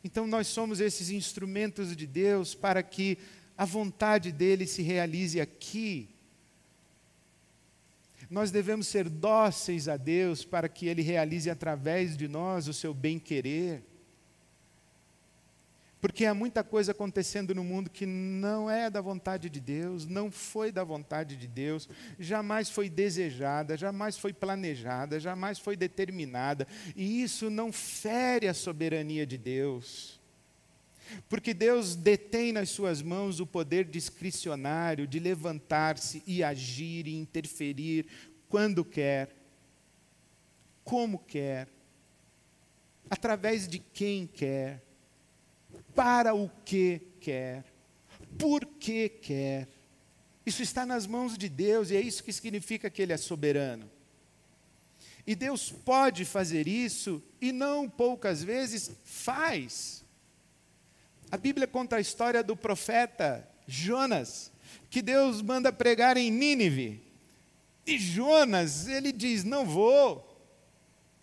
Então 0.03 0.25
nós 0.25 0.47
somos 0.47 0.79
esses 0.79 1.09
instrumentos 1.09 1.95
de 1.95 2.07
Deus 2.07 2.55
para 2.55 2.81
que 2.81 3.17
a 3.57 3.65
vontade 3.65 4.31
dele 4.31 4.65
se 4.65 4.81
realize 4.81 5.39
aqui. 5.39 6.09
Nós 8.29 8.49
devemos 8.49 8.87
ser 8.87 9.09
dóceis 9.09 9.87
a 9.87 9.97
Deus 9.97 10.45
para 10.45 10.69
que 10.69 10.87
ele 10.87 11.01
realize 11.01 11.49
através 11.49 12.15
de 12.15 12.27
nós 12.27 12.67
o 12.67 12.73
seu 12.73 12.93
bem-querer. 12.93 13.83
Porque 16.01 16.25
há 16.25 16.33
muita 16.33 16.63
coisa 16.63 16.93
acontecendo 16.93 17.53
no 17.53 17.63
mundo 17.63 17.89
que 17.89 18.05
não 18.05 18.69
é 18.69 18.89
da 18.89 19.01
vontade 19.01 19.49
de 19.49 19.59
Deus, 19.59 20.05
não 20.05 20.31
foi 20.31 20.71
da 20.71 20.83
vontade 20.83 21.35
de 21.35 21.45
Deus, 21.45 21.89
jamais 22.17 22.69
foi 22.69 22.89
desejada, 22.89 23.75
jamais 23.75 24.17
foi 24.17 24.31
planejada, 24.31 25.19
jamais 25.19 25.59
foi 25.59 25.75
determinada, 25.75 26.65
e 26.95 27.21
isso 27.21 27.49
não 27.49 27.71
fere 27.71 28.47
a 28.47 28.53
soberania 28.53 29.25
de 29.25 29.37
Deus. 29.37 30.17
Porque 31.27 31.53
Deus 31.53 31.95
detém 31.95 32.53
nas 32.53 32.69
suas 32.69 33.01
mãos 33.01 33.41
o 33.41 33.47
poder 33.47 33.83
discricionário 33.83 35.05
de 35.05 35.19
levantar-se 35.19 36.23
e 36.25 36.43
agir 36.43 37.07
e 37.07 37.15
interferir 37.15 38.05
quando 38.47 38.85
quer, 38.85 39.35
como 40.83 41.19
quer, 41.19 41.67
através 43.09 43.67
de 43.67 43.79
quem 43.79 44.25
quer 44.25 44.88
para 45.95 46.33
o 46.33 46.49
que 46.63 47.01
quer, 47.19 47.63
por 48.37 48.65
que 48.65 49.09
quer. 49.09 49.67
Isso 50.45 50.63
está 50.63 50.85
nas 50.85 51.05
mãos 51.05 51.37
de 51.37 51.47
Deus 51.49 51.91
e 51.91 51.95
é 51.95 52.01
isso 52.01 52.23
que 52.23 52.33
significa 52.33 52.89
que 52.89 53.01
Ele 53.01 53.13
é 53.13 53.17
soberano. 53.17 53.89
E 55.27 55.35
Deus 55.35 55.71
pode 55.71 56.25
fazer 56.25 56.67
isso 56.67 57.21
e 57.39 57.51
não 57.51 57.87
poucas 57.87 58.43
vezes 58.43 58.91
faz. 59.03 60.03
A 61.31 61.37
Bíblia 61.37 61.67
conta 61.67 61.97
a 61.97 62.01
história 62.01 62.41
do 62.41 62.55
profeta 62.55 63.47
Jonas, 63.67 64.51
que 64.89 65.01
Deus 65.01 65.41
manda 65.43 65.71
pregar 65.71 66.17
em 66.17 66.31
Nínive. 66.31 67.03
E 67.85 67.99
Jonas, 67.99 68.87
ele 68.87 69.11
diz: 69.11 69.43
Não 69.43 69.65
vou. 69.65 70.28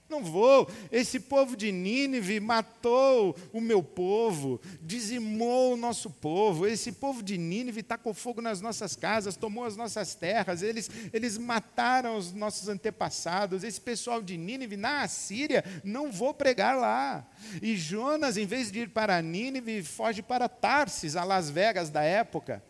Não 0.09 0.22
vou. 0.22 0.70
Esse 0.92 1.18
povo 1.18 1.57
de 1.57 1.72
Nínive 1.72 2.38
matou 2.38 3.36
o 3.52 3.61
meu 3.61 3.82
povo, 3.82 4.61
dizimou 4.80 5.72
o 5.72 5.76
nosso 5.76 6.09
povo. 6.11 6.66
Esse 6.66 6.92
povo 6.92 7.24
de 7.24 7.36
Nínive 7.36 7.82
tacou 7.82 8.14
fogo 8.14 8.40
nas 8.40 8.61
nossas 8.61 8.94
casas, 8.94 9.36
tomou 9.36 9.64
as 9.64 9.76
nossas 9.76 10.14
terras, 10.14 10.62
eles, 10.62 10.88
eles 11.12 11.36
mataram 11.36 12.16
os 12.16 12.32
nossos 12.32 12.68
antepassados. 12.68 13.64
Esse 13.64 13.80
pessoal 13.80 14.22
de 14.22 14.36
Nínive, 14.36 14.76
na 14.76 15.02
Assíria, 15.02 15.64
não 15.82 16.12
vou 16.12 16.32
pregar 16.32 16.76
lá. 16.76 17.26
E 17.61 17.76
Jonas, 17.76 18.36
em 18.36 18.46
vez 18.46 18.70
de 18.70 18.80
ir 18.80 18.90
para 18.90 19.20
Nínive, 19.20 19.82
foge 19.82 20.22
para 20.22 20.48
Tarsis, 20.48 21.16
a 21.16 21.24
Las 21.24 21.50
Vegas 21.50 21.90
da 21.90 22.02
época. 22.02 22.62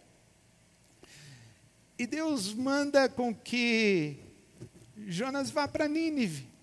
E 1.98 2.06
Deus 2.06 2.54
manda 2.54 3.08
com 3.08 3.34
que 3.34 4.16
Jonas 5.06 5.50
vá 5.50 5.68
para 5.68 5.86
Nínive. 5.86 6.55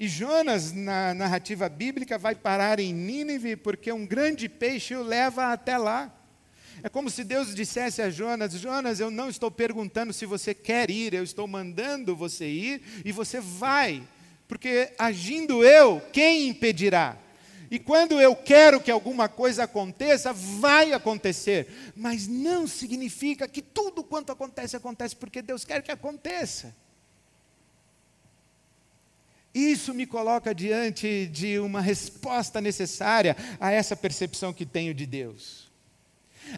E 0.00 0.08
Jonas, 0.08 0.72
na 0.72 1.12
narrativa 1.12 1.68
bíblica, 1.68 2.16
vai 2.16 2.34
parar 2.34 2.80
em 2.80 2.90
Nínive 2.90 3.54
porque 3.54 3.92
um 3.92 4.06
grande 4.06 4.48
peixe 4.48 4.96
o 4.96 5.02
leva 5.02 5.52
até 5.52 5.76
lá. 5.76 6.10
É 6.82 6.88
como 6.88 7.10
se 7.10 7.22
Deus 7.22 7.54
dissesse 7.54 8.00
a 8.00 8.08
Jonas: 8.08 8.54
Jonas, 8.54 8.98
eu 8.98 9.10
não 9.10 9.28
estou 9.28 9.50
perguntando 9.50 10.14
se 10.14 10.24
você 10.24 10.54
quer 10.54 10.90
ir, 10.90 11.12
eu 11.12 11.22
estou 11.22 11.46
mandando 11.46 12.16
você 12.16 12.48
ir 12.48 12.82
e 13.04 13.12
você 13.12 13.40
vai, 13.42 14.02
porque 14.48 14.90
agindo 14.98 15.62
eu, 15.62 16.00
quem 16.14 16.48
impedirá? 16.48 17.18
E 17.70 17.78
quando 17.78 18.18
eu 18.18 18.34
quero 18.34 18.80
que 18.80 18.90
alguma 18.90 19.28
coisa 19.28 19.64
aconteça, 19.64 20.32
vai 20.32 20.94
acontecer. 20.94 21.92
Mas 21.94 22.26
não 22.26 22.66
significa 22.66 23.46
que 23.46 23.60
tudo 23.60 24.02
quanto 24.02 24.32
acontece, 24.32 24.74
acontece 24.74 25.14
porque 25.14 25.42
Deus 25.42 25.62
quer 25.62 25.82
que 25.82 25.92
aconteça. 25.92 26.74
Isso 29.54 29.92
me 29.92 30.06
coloca 30.06 30.54
diante 30.54 31.26
de 31.26 31.58
uma 31.58 31.80
resposta 31.80 32.60
necessária 32.60 33.36
a 33.58 33.72
essa 33.72 33.96
percepção 33.96 34.52
que 34.52 34.64
tenho 34.64 34.94
de 34.94 35.06
Deus. 35.06 35.68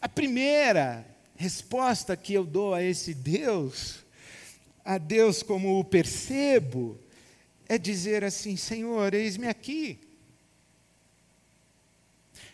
A 0.00 0.08
primeira 0.08 1.06
resposta 1.34 2.16
que 2.16 2.34
eu 2.34 2.44
dou 2.44 2.74
a 2.74 2.82
esse 2.82 3.14
Deus, 3.14 4.00
a 4.84 4.98
Deus 4.98 5.42
como 5.42 5.78
o 5.78 5.84
percebo, 5.84 6.98
é 7.66 7.78
dizer 7.78 8.24
assim: 8.24 8.56
Senhor, 8.56 9.14
eis-me 9.14 9.48
aqui. 9.48 9.98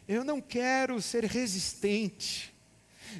Eu 0.07 0.25
não 0.25 0.41
quero 0.41 1.03
ser 1.03 1.25
resistente. 1.25 2.55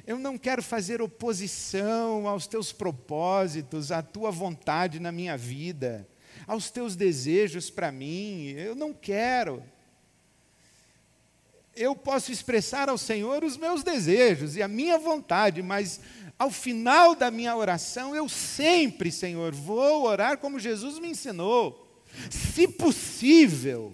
Eu 0.07 0.17
não 0.17 0.37
quero 0.37 0.63
fazer 0.63 1.01
oposição 1.01 2.27
aos 2.27 2.47
teus 2.47 2.71
propósitos, 2.71 3.91
à 3.91 4.01
tua 4.01 4.31
vontade 4.31 4.99
na 4.99 5.11
minha 5.11 5.35
vida 5.35 6.07
aos 6.49 6.71
teus 6.71 6.95
desejos 6.95 7.69
para 7.69 7.91
mim. 7.91 8.55
Eu 8.57 8.73
não 8.73 8.91
quero. 8.91 9.63
Eu 11.75 11.95
posso 11.95 12.31
expressar 12.31 12.89
ao 12.89 12.97
Senhor 12.97 13.43
os 13.43 13.55
meus 13.55 13.83
desejos 13.83 14.55
e 14.55 14.63
a 14.63 14.67
minha 14.67 14.97
vontade, 14.97 15.61
mas 15.61 16.01
ao 16.39 16.49
final 16.49 17.13
da 17.13 17.29
minha 17.29 17.55
oração, 17.55 18.15
eu 18.15 18.27
sempre, 18.27 19.11
Senhor, 19.11 19.53
vou 19.53 20.05
orar 20.05 20.39
como 20.39 20.59
Jesus 20.59 20.97
me 20.97 21.09
ensinou. 21.09 22.03
Se 22.31 22.67
possível, 22.67 23.93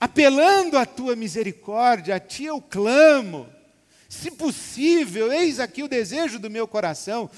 apelando 0.00 0.76
à 0.76 0.84
tua 0.84 1.14
misericórdia, 1.14 2.16
a 2.16 2.20
ti 2.20 2.46
eu 2.46 2.60
clamo. 2.60 3.48
Se 4.08 4.32
possível, 4.32 5.32
eis 5.32 5.60
aqui 5.60 5.84
o 5.84 5.88
desejo 5.88 6.40
do 6.40 6.50
meu 6.50 6.66
coração. 6.66 7.30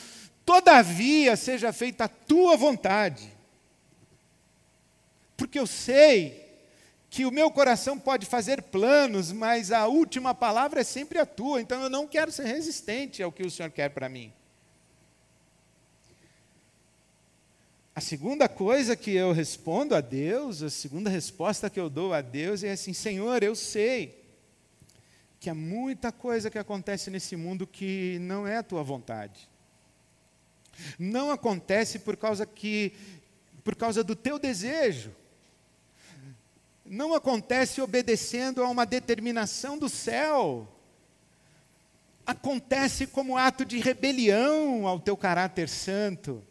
Todavia 0.45 1.37
seja 1.37 1.73
feita 1.73 2.05
a 2.05 2.09
tua 2.09 2.57
vontade. 2.57 3.33
Porque 5.37 5.59
eu 5.59 5.67
sei 5.67 6.43
que 7.11 7.27
o 7.27 7.31
meu 7.31 7.51
coração 7.51 7.99
pode 7.99 8.25
fazer 8.25 8.63
planos, 8.63 9.33
mas 9.33 9.71
a 9.71 9.87
última 9.87 10.35
palavra 10.35 10.81
é 10.81 10.85
sempre 10.85 11.19
a 11.19 11.27
tua, 11.27 11.61
então 11.61 11.83
eu 11.83 11.91
não 11.91 12.07
quero 12.07 12.33
ser 12.33 12.47
resistente 12.47 13.23
ao 13.23 13.31
que 13.31 13.43
o 13.43 13.51
Senhor 13.51 13.71
quer 13.71 13.91
para 13.91 14.09
mim. 14.09 14.33
A 17.95 18.01
segunda 18.01 18.49
coisa 18.49 18.97
que 18.97 19.11
eu 19.11 19.33
respondo 19.33 19.95
a 19.95 20.01
Deus, 20.01 20.63
a 20.63 20.71
segunda 20.71 21.11
resposta 21.11 21.69
que 21.69 21.79
eu 21.79 21.91
dou 21.91 22.15
a 22.15 22.23
Deus 22.23 22.65
é 22.65 22.73
assim: 22.73 22.95
Senhor, 22.95 23.43
eu 23.43 23.55
sei 23.55 24.25
que 25.39 25.51
há 25.51 25.55
muita 25.55 26.11
coisa 26.11 26.51
que 26.51 26.59
acontece 26.59 27.11
nesse 27.11 27.37
mundo 27.37 27.67
que 27.67 28.17
não 28.21 28.47
é 28.47 28.57
a 28.57 28.63
tua 28.63 28.83
vontade. 28.83 29.52
Não 30.99 31.31
acontece 31.31 31.99
por 31.99 32.17
causa 32.17 32.47
que 32.47 32.93
por 33.65 33.77
causa 33.77 34.03
do 34.03 34.17
teu 34.17 34.39
desejo. 34.39 35.13
Não 36.85 37.15
acontece 37.15 37.81
obedecendo 37.81 38.63
a 38.63 38.69
uma 38.69 38.85
determinação 38.85 39.79
do 39.79 39.89
céu. 39.89 40.69
Acontece 42.27 43.07
como 43.07 43.37
ato 43.37 43.65
de 43.65 43.79
rebelião 43.79 44.87
ao 44.87 45.01
teu 45.01 45.17
caráter 45.17 45.69
santo. 45.69 46.43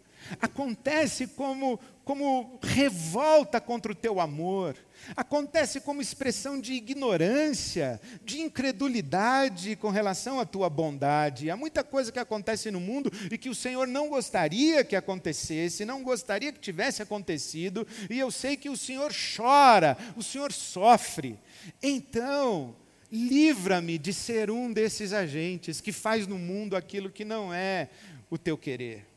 Acontece 0.41 1.27
como 1.27 1.79
como 2.11 2.59
revolta 2.61 3.61
contra 3.61 3.89
o 3.89 3.95
teu 3.95 4.19
amor, 4.19 4.75
acontece 5.15 5.79
como 5.79 6.01
expressão 6.01 6.59
de 6.59 6.73
ignorância, 6.73 8.01
de 8.25 8.41
incredulidade 8.41 9.77
com 9.77 9.89
relação 9.89 10.37
à 10.37 10.45
tua 10.45 10.69
bondade. 10.69 11.49
Há 11.49 11.55
muita 11.55 11.85
coisa 11.85 12.11
que 12.11 12.19
acontece 12.19 12.69
no 12.69 12.81
mundo 12.81 13.09
e 13.31 13.37
que 13.37 13.47
o 13.47 13.55
Senhor 13.55 13.87
não 13.87 14.09
gostaria 14.09 14.83
que 14.83 14.97
acontecesse, 14.97 15.85
não 15.85 16.03
gostaria 16.03 16.51
que 16.51 16.59
tivesse 16.59 17.01
acontecido, 17.01 17.87
e 18.09 18.19
eu 18.19 18.29
sei 18.29 18.57
que 18.57 18.69
o 18.69 18.75
Senhor 18.75 19.13
chora, 19.13 19.97
o 20.17 20.21
Senhor 20.21 20.51
sofre. 20.51 21.39
Então, 21.81 22.75
livra-me 23.09 23.97
de 23.97 24.11
ser 24.11 24.51
um 24.51 24.73
desses 24.73 25.13
agentes 25.13 25.79
que 25.79 25.93
faz 25.93 26.27
no 26.27 26.37
mundo 26.37 26.75
aquilo 26.75 27.09
que 27.09 27.23
não 27.23 27.53
é 27.53 27.87
o 28.29 28.37
teu 28.37 28.57
querer. 28.57 29.10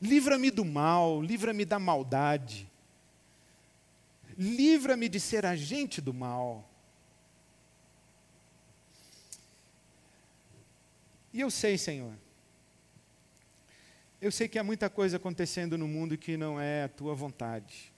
Livra-me 0.00 0.50
do 0.50 0.64
mal, 0.64 1.20
livra-me 1.20 1.64
da 1.64 1.78
maldade. 1.78 2.70
Livra-me 4.36 5.08
de 5.08 5.18
ser 5.18 5.44
agente 5.44 6.00
do 6.00 6.14
mal. 6.14 6.68
E 11.32 11.40
eu 11.40 11.50
sei, 11.50 11.76
Senhor, 11.76 12.14
eu 14.20 14.32
sei 14.32 14.48
que 14.48 14.58
há 14.58 14.64
muita 14.64 14.88
coisa 14.88 15.16
acontecendo 15.16 15.76
no 15.76 15.86
mundo 15.86 16.16
que 16.16 16.36
não 16.36 16.60
é 16.60 16.84
a 16.84 16.88
tua 16.88 17.14
vontade. 17.14 17.92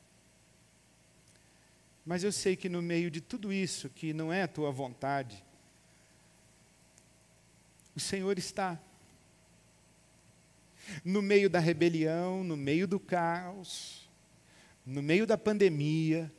Mas 2.05 2.25
eu 2.25 2.33
sei 2.33 2.57
que 2.57 2.69
no 2.69 2.83
meio 2.83 3.11
de 3.11 3.21
tudo 3.21 3.53
isso 3.53 3.89
que 3.91 4.13
não 4.13 4.33
é 4.33 4.43
a 4.43 4.49
tua 4.49 4.71
vontade, 4.71 5.45
o 7.95 8.01
Senhor 8.01 8.39
está 8.39 8.79
no 11.05 11.23
meio 11.23 11.49
da 11.49 11.59
rebelião, 11.59 12.43
no 12.45 12.57
meio 12.57 12.87
do 12.87 12.99
caos, 12.99 14.09
no 14.85 15.03
meio 15.03 15.27
da 15.27 15.39
pandemia, 15.39 16.33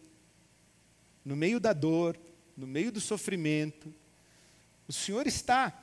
no 1.24 1.36
meio 1.36 1.60
da 1.60 1.74
dor, 1.74 2.20
no 2.56 2.68
meio 2.68 2.92
do 2.92 3.00
sofrimento, 3.00 3.94
o 4.88 4.94
Senhor 4.94 5.26
está. 5.28 5.74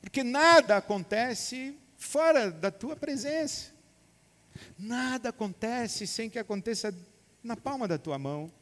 Porque 0.00 0.22
nada 0.22 0.76
acontece 0.76 1.76
fora 1.96 2.50
da 2.50 2.70
tua 2.70 2.94
presença. 2.94 3.72
Nada 4.78 5.30
acontece 5.30 6.06
sem 6.06 6.28
que 6.28 6.38
aconteça 6.38 6.94
na 7.42 7.56
palma 7.56 7.86
da 7.86 7.98
tua 7.98 8.18
mão. 8.18 8.52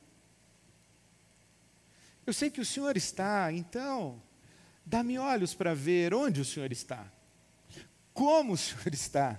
Eu 2.27 2.33
sei 2.33 2.51
que 2.51 2.61
o 2.61 2.65
Senhor 2.65 2.97
está, 2.97 3.53
então, 3.53 4.21
dá-me 4.85 5.19
olhos 5.19 5.55
para 5.55 5.75
ver 5.75 6.13
onde 6.13 6.41
o 6.41 6.45
Senhor 6.45 6.73
está 6.73 7.11
como 8.17 8.55
o 8.55 8.57
Senhor 8.57 8.93
está. 8.93 9.39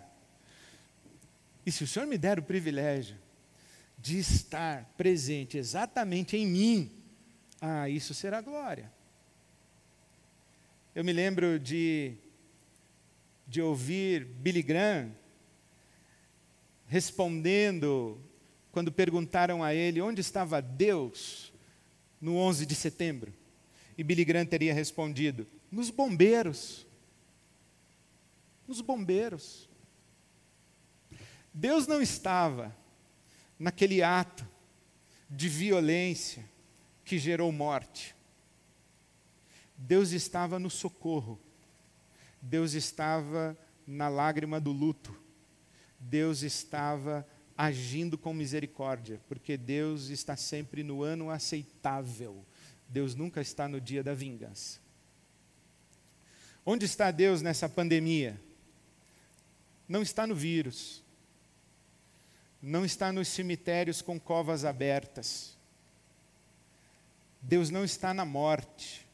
E 1.66 1.72
se 1.72 1.84
o 1.84 1.88
Senhor 1.88 2.06
me 2.06 2.18
der 2.18 2.38
o 2.38 2.44
privilégio 2.44 3.18
de 3.98 4.20
estar 4.20 4.86
presente 4.96 5.58
exatamente 5.58 6.38
em 6.38 6.46
mim, 6.46 6.92
ah, 7.60 7.90
isso 7.90 8.14
será 8.14 8.40
glória. 8.40 8.94
Eu 10.94 11.04
me 11.04 11.12
lembro 11.12 11.60
de, 11.60 12.14
de 13.48 13.62
ouvir 13.62 14.24
Billy 14.24 14.62
Graham 14.62 15.12
respondendo 16.86 18.22
quando 18.72 18.92
perguntaram 18.92 19.64
a 19.64 19.74
ele 19.74 20.00
onde 20.00 20.22
estava 20.22 20.62
Deus 20.62 21.52
no 22.22 22.38
11 22.38 22.66
de 22.66 22.76
setembro. 22.76 23.34
E 23.98 24.04
Billy 24.04 24.24
Graham 24.24 24.46
teria 24.46 24.74
respondido: 24.74 25.48
nos 25.72 25.90
bombeiros 25.90 26.87
nos 28.68 28.82
bombeiros. 28.82 29.70
Deus 31.54 31.88
não 31.88 32.02
estava 32.02 32.76
naquele 33.58 34.04
ato 34.04 34.48
de 35.30 35.50
violência 35.50 36.44
que 37.04 37.18
gerou 37.18 37.52
morte. 37.52 38.16
Deus 39.78 40.12
estava 40.12 40.60
no 40.60 40.70
socorro. 40.70 41.40
Deus 42.42 42.74
estava 42.74 43.58
na 43.86 44.10
lágrima 44.10 44.60
do 44.60 44.72
luto. 44.72 45.18
Deus 46.00 46.44
estava 46.44 47.28
agindo 47.58 48.18
com 48.18 48.34
misericórdia, 48.34 49.20
porque 49.28 49.58
Deus 49.58 50.10
está 50.10 50.36
sempre 50.36 50.84
no 50.84 51.02
ano 51.02 51.32
aceitável. 51.32 52.46
Deus 52.88 53.16
nunca 53.16 53.42
está 53.42 53.68
no 53.68 53.82
dia 53.82 54.04
da 54.04 54.14
vingança. 54.14 54.80
Onde 56.66 56.86
está 56.86 57.10
Deus 57.10 57.42
nessa 57.42 57.68
pandemia? 57.68 58.40
Não 59.88 60.02
está 60.02 60.28
no 60.28 60.36
vírus, 60.36 61.04
não 62.62 62.84
está 62.84 63.12
nos 63.12 63.28
cemitérios 63.28 64.02
com 64.02 64.20
covas 64.20 64.66
abertas. 64.66 65.56
Deus 67.42 67.70
não 67.70 67.86
está 67.86 68.14
na 68.14 68.26
morte. 68.26 69.08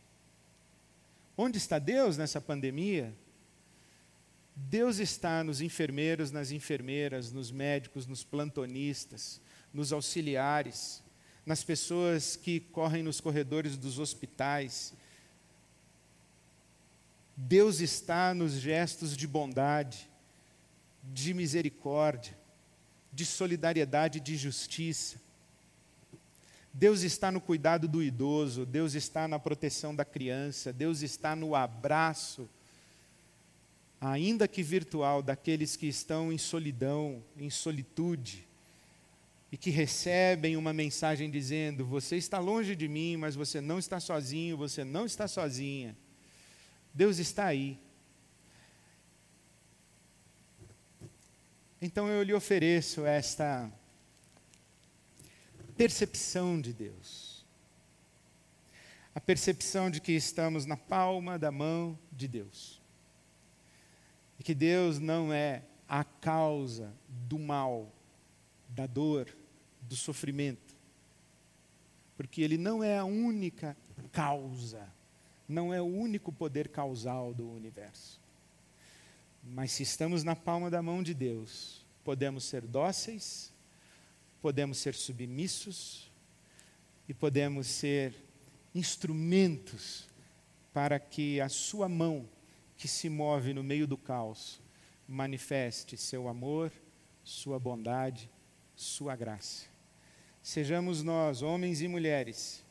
Onde 1.38 1.58
está 1.58 1.78
Deus 1.78 2.18
nessa 2.18 2.42
pandemia? 2.42 3.14
Deus 4.56 4.98
está 4.98 5.44
nos 5.44 5.62
enfermeiros, 5.62 6.32
nas 6.32 6.52
enfermeiras, 6.52 7.32
nos 7.32 7.52
médicos, 7.52 8.08
nos 8.08 8.24
plantonistas, 8.24 9.42
nos 9.74 9.92
auxiliares, 9.92 11.04
nas 11.46 11.64
pessoas 11.64 12.36
que 12.36 12.60
correm 12.60 13.04
nos 13.04 13.20
corredores 13.20 13.78
dos 13.78 14.00
hospitais. 14.00 14.94
Deus 17.36 17.82
está 17.82 18.34
nos 18.34 18.54
gestos 18.54 19.18
de 19.18 19.28
bondade 19.28 20.13
de 21.04 21.34
misericórdia, 21.34 22.38
de 23.12 23.26
solidariedade 23.26 24.20
de 24.20 24.38
justiça. 24.38 25.22
Deus 26.74 27.02
está 27.02 27.32
no 27.32 27.40
cuidado 27.40 27.88
do 27.88 28.02
idoso, 28.02 28.66
Deus 28.66 28.96
está 28.96 29.28
na 29.28 29.38
proteção 29.38 29.96
da 29.96 30.04
criança, 30.04 30.74
Deus 30.74 31.02
está 31.02 31.36
no 31.36 31.56
abraço, 31.56 32.50
ainda 34.02 34.48
que 34.48 34.64
virtual, 34.64 35.22
daqueles 35.22 35.76
que 35.76 35.88
estão 35.88 36.32
em 36.32 36.38
solidão, 36.38 37.24
em 37.38 37.50
solitude, 37.50 38.48
e 39.52 39.58
que 39.58 39.70
recebem 39.70 40.58
uma 40.58 40.74
mensagem 40.74 41.30
dizendo: 41.30 41.86
Você 41.86 42.16
está 42.16 42.40
longe 42.40 42.76
de 42.76 42.88
mim, 42.88 43.18
mas 43.18 43.36
você 43.36 43.62
não 43.62 43.78
está 43.78 44.00
sozinho, 44.00 44.58
você 44.58 44.84
não 44.84 45.06
está 45.06 45.28
sozinha. 45.28 45.96
Deus 46.92 47.20
está 47.20 47.46
aí. 47.46 47.78
Então 51.86 52.08
eu 52.08 52.24
lhe 52.24 52.34
ofereço 52.34 53.06
esta 53.06 53.70
percepção 55.76 56.62
de 56.62 56.72
Deus. 56.72 57.46
A 59.14 59.20
percepção 59.20 59.92
de 59.92 60.00
que 60.00 60.14
estamos 60.14 60.66
na 60.66 60.78
palma 60.78 61.38
da 61.38 61.52
mão 61.52 62.00
de 62.10 62.26
Deus. 62.26 62.82
E 64.40 64.44
que 64.44 64.56
Deus 64.56 64.98
não 64.98 65.34
é 65.34 65.64
a 65.86 66.06
causa 66.06 66.94
do 67.10 67.38
mal, 67.38 67.92
da 68.70 68.88
dor, 68.88 69.28
do 69.82 69.98
sofrimento. 69.98 70.78
Porque 72.16 72.42
Ele 72.42 72.58
não 72.58 72.82
é 72.82 72.98
a 72.98 73.04
única 73.04 73.76
causa, 74.14 74.88
não 75.50 75.74
é 75.74 75.82
o 75.82 75.86
único 75.86 76.32
poder 76.32 76.70
causal 76.70 77.34
do 77.34 77.52
universo. 77.52 78.23
Mas 79.44 79.74
se 79.74 79.84
estamos 79.84 80.24
na 80.24 80.36
palma 80.36 80.70
da 80.70 80.82
mão 80.82 81.04
de 81.04 81.14
Deus, 81.14 81.86
podemos 82.02 82.46
ser 82.46 82.62
dóceis, 82.62 83.54
podemos 84.42 84.78
ser 84.78 84.96
submissos 84.96 86.10
e 87.10 87.14
podemos 87.14 87.68
ser 87.68 88.16
instrumentos 88.74 90.08
para 90.72 90.98
que 90.98 91.42
a 91.42 91.50
sua 91.50 91.90
mão, 91.90 92.28
que 92.78 92.88
se 92.88 93.10
move 93.10 93.54
no 93.54 93.64
meio 93.64 93.86
do 93.86 93.98
caos, 93.98 94.62
manifeste 95.08 95.98
seu 95.98 96.28
amor, 96.28 96.72
sua 97.24 97.60
bondade, 97.60 98.30
sua 98.76 99.16
graça. 99.16 99.66
Sejamos 100.42 101.04
nós, 101.04 101.42
homens 101.42 101.82
e 101.82 101.88
mulheres, 101.88 102.66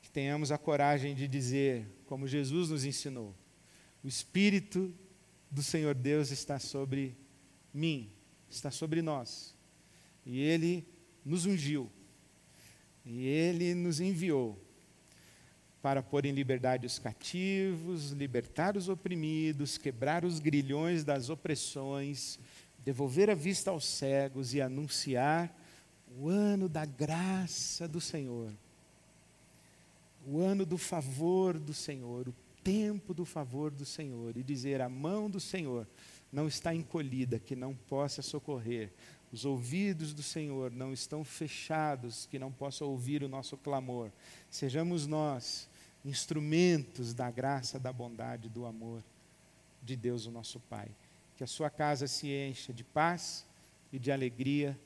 que 0.00 0.10
tenhamos 0.10 0.50
a 0.50 0.58
coragem 0.58 1.14
de 1.14 1.28
dizer, 1.28 1.86
como 2.06 2.26
Jesus 2.26 2.70
nos 2.70 2.84
ensinou: 2.84 3.34
o 4.02 4.08
Espírito 4.08 4.94
do 5.52 5.62
Senhor 5.62 5.94
Deus 5.94 6.30
está 6.30 6.58
sobre 6.58 7.14
mim, 7.74 8.10
está 8.48 8.70
sobre 8.70 9.02
nós. 9.02 9.54
E 10.24 10.40
Ele 10.40 10.84
nos 11.22 11.44
ungiu. 11.44 11.90
E 13.04 13.26
Ele 13.26 13.74
nos 13.74 14.00
enviou 14.00 14.58
para 15.82 16.02
pôr 16.02 16.24
em 16.24 16.32
liberdade 16.32 16.86
os 16.86 16.98
cativos, 16.98 18.12
libertar 18.12 18.76
os 18.76 18.88
oprimidos, 18.88 19.76
quebrar 19.76 20.24
os 20.24 20.38
grilhões 20.38 21.04
das 21.04 21.28
opressões, 21.28 22.38
devolver 22.78 23.28
a 23.28 23.34
vista 23.34 23.70
aos 23.70 23.84
cegos 23.84 24.54
e 24.54 24.60
anunciar 24.60 25.54
o 26.16 26.28
ano 26.28 26.68
da 26.68 26.86
graça 26.86 27.86
do 27.86 28.00
Senhor, 28.00 28.52
o 30.26 30.40
ano 30.40 30.64
do 30.64 30.78
favor 30.78 31.58
do 31.58 31.74
Senhor, 31.74 32.28
o 32.28 32.34
tempo 32.62 33.12
do 33.12 33.24
favor 33.24 33.70
do 33.70 33.84
Senhor 33.84 34.36
e 34.36 34.42
dizer: 34.42 34.80
a 34.80 34.88
mão 34.88 35.28
do 35.28 35.40
Senhor 35.40 35.86
não 36.32 36.48
está 36.48 36.74
encolhida, 36.74 37.38
que 37.38 37.54
não 37.54 37.74
possa 37.74 38.22
socorrer, 38.22 38.90
os 39.32 39.44
ouvidos 39.44 40.12
do 40.12 40.22
Senhor 40.22 40.70
não 40.70 40.92
estão 40.92 41.24
fechados, 41.24 42.26
que 42.26 42.38
não 42.38 42.52
possa 42.52 42.84
ouvir 42.84 43.22
o 43.22 43.28
nosso 43.28 43.56
clamor. 43.56 44.10
Sejamos 44.50 45.06
nós 45.06 45.68
instrumentos 46.04 47.14
da 47.14 47.30
graça, 47.30 47.78
da 47.78 47.92
bondade, 47.92 48.48
do 48.48 48.66
amor 48.66 49.02
de 49.82 49.96
Deus, 49.96 50.26
o 50.26 50.30
nosso 50.30 50.60
Pai. 50.60 50.88
Que 51.36 51.44
a 51.44 51.46
sua 51.46 51.70
casa 51.70 52.06
se 52.06 52.28
encha 52.28 52.72
de 52.72 52.84
paz 52.84 53.46
e 53.92 53.98
de 53.98 54.12
alegria 54.12 54.78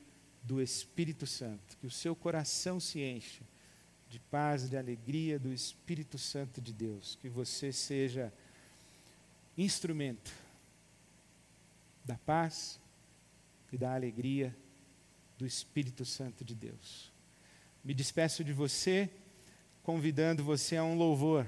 do 0.43 0.61
Espírito 0.61 1.27
Santo. 1.27 1.77
Que 1.77 1.87
o 1.87 1.91
seu 1.91 2.15
coração 2.15 2.79
se 2.79 3.01
encha 3.01 3.43
de 4.09 4.19
paz 4.19 4.69
de 4.69 4.77
alegria 4.77 5.37
do 5.37 5.51
Espírito 5.53 6.17
Santo 6.17 6.61
de 6.61 6.73
Deus. 6.73 7.17
Que 7.21 7.29
você 7.29 7.71
seja 7.71 8.31
instrumento 9.57 10.31
da 12.05 12.15
paz 12.15 12.79
e 13.71 13.77
da 13.77 13.93
alegria 13.93 14.55
do 15.37 15.45
Espírito 15.45 16.05
Santo 16.05 16.43
de 16.43 16.55
Deus. 16.55 17.11
Me 17.83 17.93
despeço 17.93 18.43
de 18.43 18.53
você, 18.53 19.09
convidando 19.83 20.43
você 20.43 20.77
a 20.77 20.83
um 20.83 20.95
louvor, 20.95 21.45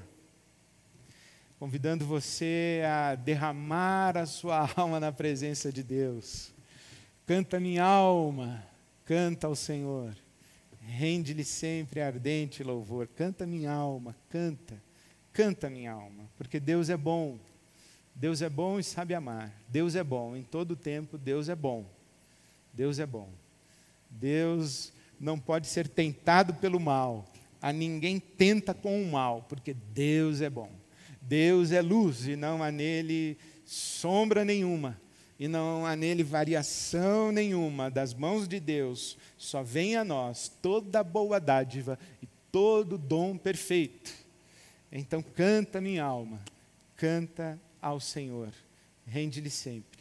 convidando 1.57 2.05
você 2.05 2.82
a 2.86 3.16
derramar 3.16 4.18
a 4.18 4.26
sua 4.26 4.70
alma 4.76 4.99
na 4.99 5.12
presença 5.12 5.72
de 5.72 5.84
Deus. 5.84 6.53
Canta 7.26 7.60
minha 7.60 7.84
alma, 7.84 8.64
canta 9.05 9.47
ao 9.47 9.55
Senhor. 9.55 10.16
Rende-lhe 10.90 11.44
sempre 11.44 12.02
ardente 12.02 12.64
louvor. 12.64 13.08
Canta 13.08 13.46
minha 13.46 13.72
alma, 13.72 14.16
canta, 14.28 14.82
canta 15.32 15.70
minha 15.70 15.92
alma, 15.92 16.28
porque 16.36 16.60
Deus 16.60 16.90
é 16.90 16.98
bom. 16.98 17.38
Deus 18.16 18.42
é 18.42 18.50
bom 18.50 18.80
e 18.80 18.84
sabe 18.84 19.14
amar. 19.14 19.54
Deus 19.68 19.96
é 19.96 20.04
bom 20.04 20.36
em 20.36 20.42
todo 20.42 20.76
tempo, 20.76 21.16
Deus 21.16 21.48
é 21.48 21.56
bom. 21.56 21.86
Deus 22.74 22.98
é 22.98 23.06
bom. 23.06 23.30
Deus 24.10 24.92
não 25.20 25.40
pode 25.40 25.68
ser 25.68 25.88
tentado 25.88 26.56
pelo 26.56 26.80
mal. 26.80 27.24
A 27.62 27.72
ninguém 27.72 28.20
tenta 28.20 28.74
com 28.74 29.02
o 29.02 29.12
mal, 29.12 29.46
porque 29.48 29.76
Deus 29.94 30.42
é 30.42 30.50
bom. 30.50 30.72
Deus 31.22 31.72
é 31.72 31.82
luz 31.82 32.28
e 32.28 32.36
não 32.36 32.64
há 32.64 32.72
nele 32.72 33.38
sombra 33.64 34.44
nenhuma 34.44 35.00
e 35.40 35.48
não 35.48 35.86
há 35.86 35.96
nele 35.96 36.22
variação 36.22 37.32
nenhuma 37.32 37.90
das 37.90 38.14
mãos 38.14 38.48
de 38.48 38.60
Deus, 38.60 39.18
só 39.38 39.64
vem 39.64 39.96
a 39.96 40.04
nós 40.04 40.52
toda 40.62 41.04
boa 41.04 41.40
dádiva 41.40 41.98
e 42.22 42.28
todo 42.52 42.98
dom 42.98 43.38
perfeito. 43.38 44.12
Então 44.92 45.24
canta 45.24 45.80
minha 45.80 46.04
alma, 46.04 46.42
canta 46.98 47.58
ao 47.82 48.00
Senhor, 48.00 48.52
rende-lhe 49.06 49.50
sempre 49.50 50.00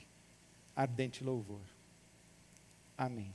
ardente 0.75 1.25
louvor. 1.25 1.61
Amém. 2.97 3.35